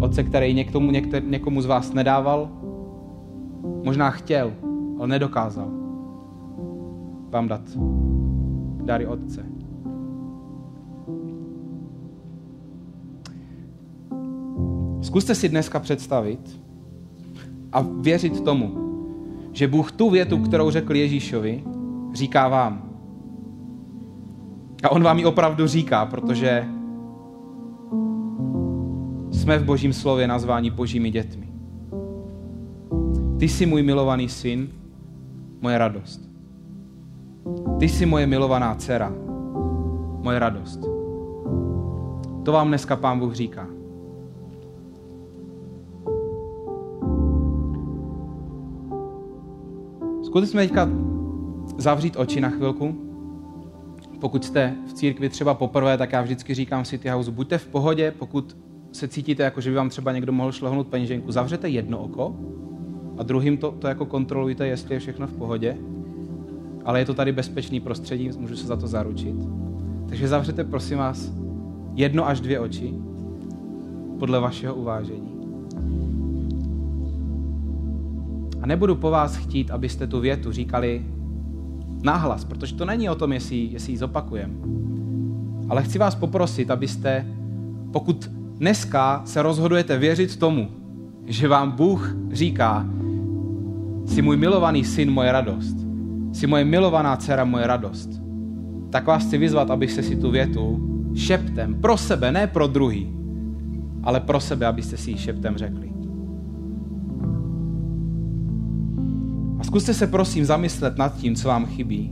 Otce, 0.01 0.23
který 0.23 0.53
někomu, 0.53 0.91
někter, 0.91 1.23
někomu 1.23 1.61
z 1.61 1.65
vás 1.65 1.93
nedával, 1.93 2.49
možná 3.83 4.09
chtěl, 4.09 4.53
ale 4.99 5.07
nedokázal 5.07 5.67
vám 7.29 7.47
dát 7.47 7.61
dary 8.85 9.07
Otce. 9.07 9.52
Zkuste 15.13 15.35
si 15.35 15.49
dneska 15.49 15.79
představit 15.79 16.61
a 17.71 17.81
věřit 17.81 18.41
tomu, 18.41 18.71
že 19.51 19.67
Bůh 19.67 19.91
tu 19.91 20.09
větu, 20.09 20.37
kterou 20.37 20.71
řekl 20.71 20.95
Ježíšovi, 20.95 21.63
říká 22.13 22.47
vám. 22.47 22.89
A 24.83 24.91
on 24.91 25.03
vám 25.03 25.19
ji 25.19 25.25
opravdu 25.25 25.67
říká, 25.67 26.05
protože 26.05 26.65
jsme 29.31 29.57
v 29.57 29.65
Božím 29.65 29.93
slově 29.93 30.27
nazváni 30.27 30.69
Božími 30.69 31.11
dětmi. 31.11 31.53
Ty 33.39 33.49
jsi 33.49 33.65
můj 33.65 33.83
milovaný 33.83 34.29
syn, 34.29 34.69
moje 35.61 35.77
radost. 35.77 36.21
Ty 37.79 37.89
jsi 37.89 38.05
moje 38.05 38.27
milovaná 38.27 38.75
dcera, 38.75 39.13
moje 40.21 40.39
radost. 40.39 40.79
To 42.43 42.51
vám 42.51 42.67
dneska 42.67 42.95
Pán 42.95 43.19
Bůh 43.19 43.33
říká. 43.33 43.67
Zkusme 50.33 50.61
teďka 50.61 50.89
zavřít 51.77 52.15
oči 52.17 52.41
na 52.41 52.49
chvilku. 52.49 52.95
Pokud 54.19 54.45
jste 54.45 54.75
v 54.87 54.93
církvi 54.93 55.29
třeba 55.29 55.53
poprvé, 55.53 55.97
tak 55.97 56.11
já 56.11 56.21
vždycky 56.21 56.53
říkám 56.53 56.85
City 56.85 57.09
House, 57.09 57.31
buďte 57.31 57.57
v 57.57 57.67
pohodě, 57.67 58.13
pokud 58.19 58.57
se 58.91 59.07
cítíte, 59.07 59.43
jako 59.43 59.61
že 59.61 59.69
by 59.69 59.75
vám 59.75 59.89
třeba 59.89 60.11
někdo 60.11 60.31
mohl 60.31 60.51
šlohnout 60.51 60.87
peněženku, 60.87 61.31
zavřete 61.31 61.69
jedno 61.69 61.99
oko 61.99 62.35
a 63.17 63.23
druhým 63.23 63.57
to, 63.57 63.71
to 63.71 63.87
jako 63.87 64.05
kontrolujte, 64.05 64.67
jestli 64.67 64.95
je 64.95 64.99
všechno 64.99 65.27
v 65.27 65.33
pohodě 65.33 65.77
ale 66.85 66.99
je 66.99 67.05
to 67.05 67.13
tady 67.13 67.31
bezpečný 67.31 67.79
prostředí, 67.79 68.29
můžu 68.37 68.55
se 68.55 68.67
za 68.67 68.75
to 68.75 68.87
zaručit. 68.87 69.35
Takže 70.09 70.27
zavřete, 70.27 70.63
prosím 70.63 70.97
vás, 70.97 71.31
jedno 71.95 72.27
až 72.27 72.41
dvě 72.41 72.59
oči 72.59 72.93
podle 74.19 74.39
vašeho 74.39 74.75
uvážení. 74.75 75.32
A 78.63 78.67
nebudu 78.67 78.95
po 78.95 79.09
vás 79.09 79.35
chtít, 79.35 79.71
abyste 79.71 80.07
tu 80.07 80.19
větu 80.19 80.51
říkali 80.51 81.05
nahlas, 82.03 82.45
protože 82.45 82.75
to 82.75 82.85
není 82.85 83.09
o 83.09 83.15
tom, 83.15 83.33
jestli, 83.33 83.57
jestli 83.57 83.93
ji 83.93 83.97
zopakujeme. 83.97 84.53
Ale 85.69 85.83
chci 85.83 85.99
vás 85.99 86.15
poprosit, 86.15 86.71
abyste, 86.71 87.27
pokud 87.91 88.29
dneska 88.57 89.21
se 89.25 89.41
rozhodujete 89.41 89.97
věřit 89.97 90.35
tomu, 90.35 90.67
že 91.25 91.47
vám 91.47 91.71
Bůh 91.71 92.15
říká, 92.31 92.85
jsi 94.05 94.21
můj 94.21 94.37
milovaný 94.37 94.83
syn, 94.83 95.11
moje 95.11 95.31
radost, 95.31 95.83
Jsi 96.33 96.47
moje 96.47 96.65
milovaná 96.65 97.15
dcera, 97.17 97.45
moje 97.45 97.67
radost. 97.67 98.09
Tak 98.89 99.07
vás 99.07 99.25
chci 99.25 99.37
vyzvat, 99.37 99.71
abyste 99.71 100.03
si 100.03 100.15
tu 100.15 100.31
větu 100.31 100.89
šeptem, 101.15 101.81
pro 101.81 101.97
sebe, 101.97 102.31
ne 102.31 102.47
pro 102.47 102.67
druhý, 102.67 103.13
ale 104.03 104.19
pro 104.19 104.39
sebe, 104.39 104.65
abyste 104.65 104.97
si 104.97 105.11
ji 105.11 105.17
šeptem 105.17 105.57
řekli. 105.57 105.92
Zkuste 109.73 109.93
se 109.93 110.07
prosím 110.07 110.45
zamyslet 110.45 110.97
nad 110.97 111.17
tím, 111.17 111.35
co 111.35 111.47
vám 111.47 111.65
chybí 111.65 112.11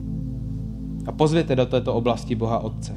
a 1.06 1.12
pozvěte 1.12 1.56
do 1.56 1.66
této 1.66 1.94
oblasti 1.94 2.36
Boha 2.36 2.60
Otce. 2.60 2.94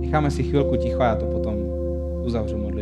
Necháme 0.00 0.30
si 0.30 0.42
chvilku 0.42 0.76
ticho 0.76 1.00
a 1.00 1.04
já 1.04 1.16
to 1.16 1.24
potom 1.26 1.54
uzavřu 2.24 2.56
modlitbou. 2.56 2.75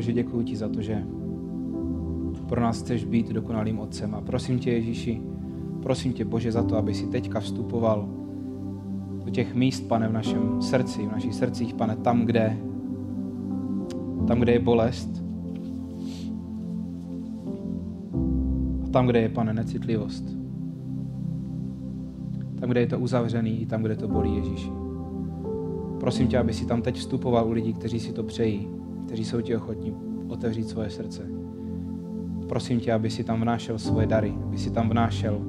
Bože, 0.00 0.12
děkuji 0.12 0.42
ti 0.42 0.56
za 0.56 0.68
to, 0.68 0.82
že 0.82 1.04
pro 2.48 2.60
nás 2.60 2.80
chceš 2.82 3.04
být 3.04 3.32
dokonalým 3.32 3.78
otcem. 3.78 4.14
A 4.14 4.20
prosím 4.20 4.58
tě, 4.58 4.72
Ježíši, 4.72 5.20
prosím 5.82 6.12
tě, 6.12 6.24
Bože, 6.24 6.52
za 6.52 6.62
to, 6.62 6.76
aby 6.76 6.94
si 6.94 7.06
teďka 7.06 7.40
vstupoval 7.40 8.08
do 9.24 9.30
těch 9.30 9.54
míst, 9.54 9.80
pane, 9.80 10.08
v 10.08 10.12
našem 10.12 10.62
srdci, 10.62 11.06
v 11.06 11.12
našich 11.12 11.34
srdcích, 11.34 11.74
pane, 11.74 11.96
tam, 11.96 12.24
kde, 12.24 12.56
tam, 14.26 14.40
kde 14.40 14.52
je 14.52 14.58
bolest. 14.58 15.22
A 18.84 18.88
tam, 18.90 19.06
kde 19.06 19.20
je, 19.20 19.28
pane, 19.28 19.54
necitlivost. 19.54 20.24
Tam, 22.60 22.70
kde 22.70 22.80
je 22.80 22.86
to 22.86 22.98
uzavřený, 22.98 23.60
i 23.62 23.66
tam, 23.66 23.82
kde 23.82 23.96
to 23.96 24.08
bolí, 24.08 24.36
Ježíši. 24.36 24.70
Prosím 26.00 26.28
tě, 26.28 26.38
aby 26.38 26.52
si 26.52 26.66
tam 26.66 26.82
teď 26.82 26.96
vstupoval 26.96 27.48
u 27.48 27.52
lidí, 27.52 27.74
kteří 27.74 28.00
si 28.00 28.12
to 28.12 28.22
přejí 28.22 28.79
kteří 29.10 29.24
jsou 29.24 29.40
ti 29.40 29.56
ochotní 29.56 29.94
otevřít 30.28 30.68
svoje 30.68 30.90
srdce. 30.90 31.22
Prosím 32.48 32.80
tě, 32.80 32.92
aby 32.92 33.10
si 33.10 33.24
tam 33.24 33.40
vnášel 33.40 33.78
svoje 33.78 34.06
dary, 34.06 34.34
aby 34.44 34.58
si 34.58 34.70
tam 34.70 34.90
vnášel 34.90 35.40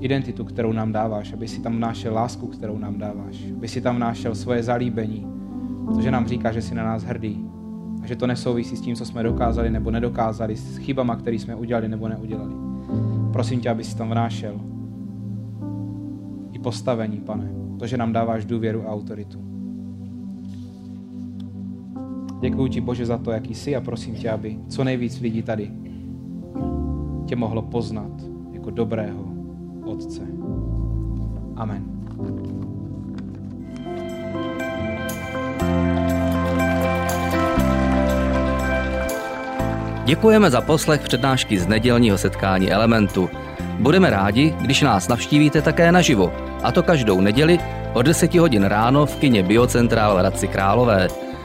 identitu, 0.00 0.44
kterou 0.44 0.72
nám 0.72 0.92
dáváš, 0.92 1.32
aby 1.32 1.48
si 1.48 1.60
tam 1.60 1.76
vnášel 1.76 2.14
lásku, 2.14 2.46
kterou 2.46 2.78
nám 2.78 2.98
dáváš, 2.98 3.44
aby 3.56 3.68
si 3.68 3.80
tam 3.80 3.96
vnášel 3.96 4.34
svoje 4.34 4.62
zalíbení, 4.62 5.26
protože 5.86 6.10
nám 6.10 6.26
říká, 6.26 6.52
že 6.52 6.62
jsi 6.62 6.74
na 6.74 6.84
nás 6.84 7.02
hrdý 7.02 7.44
a 8.02 8.06
že 8.06 8.16
to 8.16 8.26
nesouvisí 8.26 8.76
s 8.76 8.80
tím, 8.80 8.94
co 8.94 9.04
jsme 9.04 9.22
dokázali 9.22 9.70
nebo 9.70 9.90
nedokázali, 9.90 10.56
s 10.56 10.76
chybama, 10.76 11.16
které 11.16 11.36
jsme 11.36 11.54
udělali 11.54 11.88
nebo 11.88 12.08
neudělali. 12.08 12.54
Prosím 13.32 13.60
tě, 13.60 13.70
aby 13.70 13.84
si 13.84 13.96
tam 13.96 14.10
vnášel 14.10 14.60
i 16.52 16.58
postavení, 16.58 17.20
pane, 17.20 17.50
to, 17.78 17.86
že 17.86 17.96
nám 17.96 18.12
dáváš 18.12 18.44
důvěru 18.44 18.88
a 18.88 18.92
autoritu. 18.92 19.43
Děkuji 22.44 22.66
ti, 22.66 22.80
Bože, 22.80 23.06
za 23.06 23.18
to, 23.18 23.30
jaký 23.30 23.54
jsi 23.54 23.76
a 23.76 23.80
prosím 23.80 24.14
tě, 24.14 24.30
aby 24.30 24.58
co 24.68 24.84
nejvíc 24.84 25.20
lidí 25.20 25.42
tady 25.42 25.70
tě 27.26 27.36
mohlo 27.36 27.62
poznat 27.62 28.10
jako 28.52 28.70
dobrého 28.70 29.24
Otce. 29.84 30.20
Amen. 31.56 31.84
Děkujeme 40.04 40.50
za 40.50 40.60
poslech 40.60 41.00
přednášky 41.00 41.58
z 41.58 41.66
nedělního 41.66 42.18
setkání 42.18 42.72
Elementu. 42.72 43.30
Budeme 43.78 44.10
rádi, 44.10 44.54
když 44.60 44.82
nás 44.82 45.08
navštívíte 45.08 45.62
také 45.62 45.92
naživo, 45.92 46.32
a 46.62 46.72
to 46.72 46.82
každou 46.82 47.20
neděli 47.20 47.58
od 47.92 48.02
10 48.02 48.34
hodin 48.34 48.64
ráno 48.64 49.06
v 49.06 49.16
kině 49.16 49.42
Biocentrál 49.42 50.14
v 50.14 50.18
Hradci 50.18 50.48
Králové. 50.48 51.23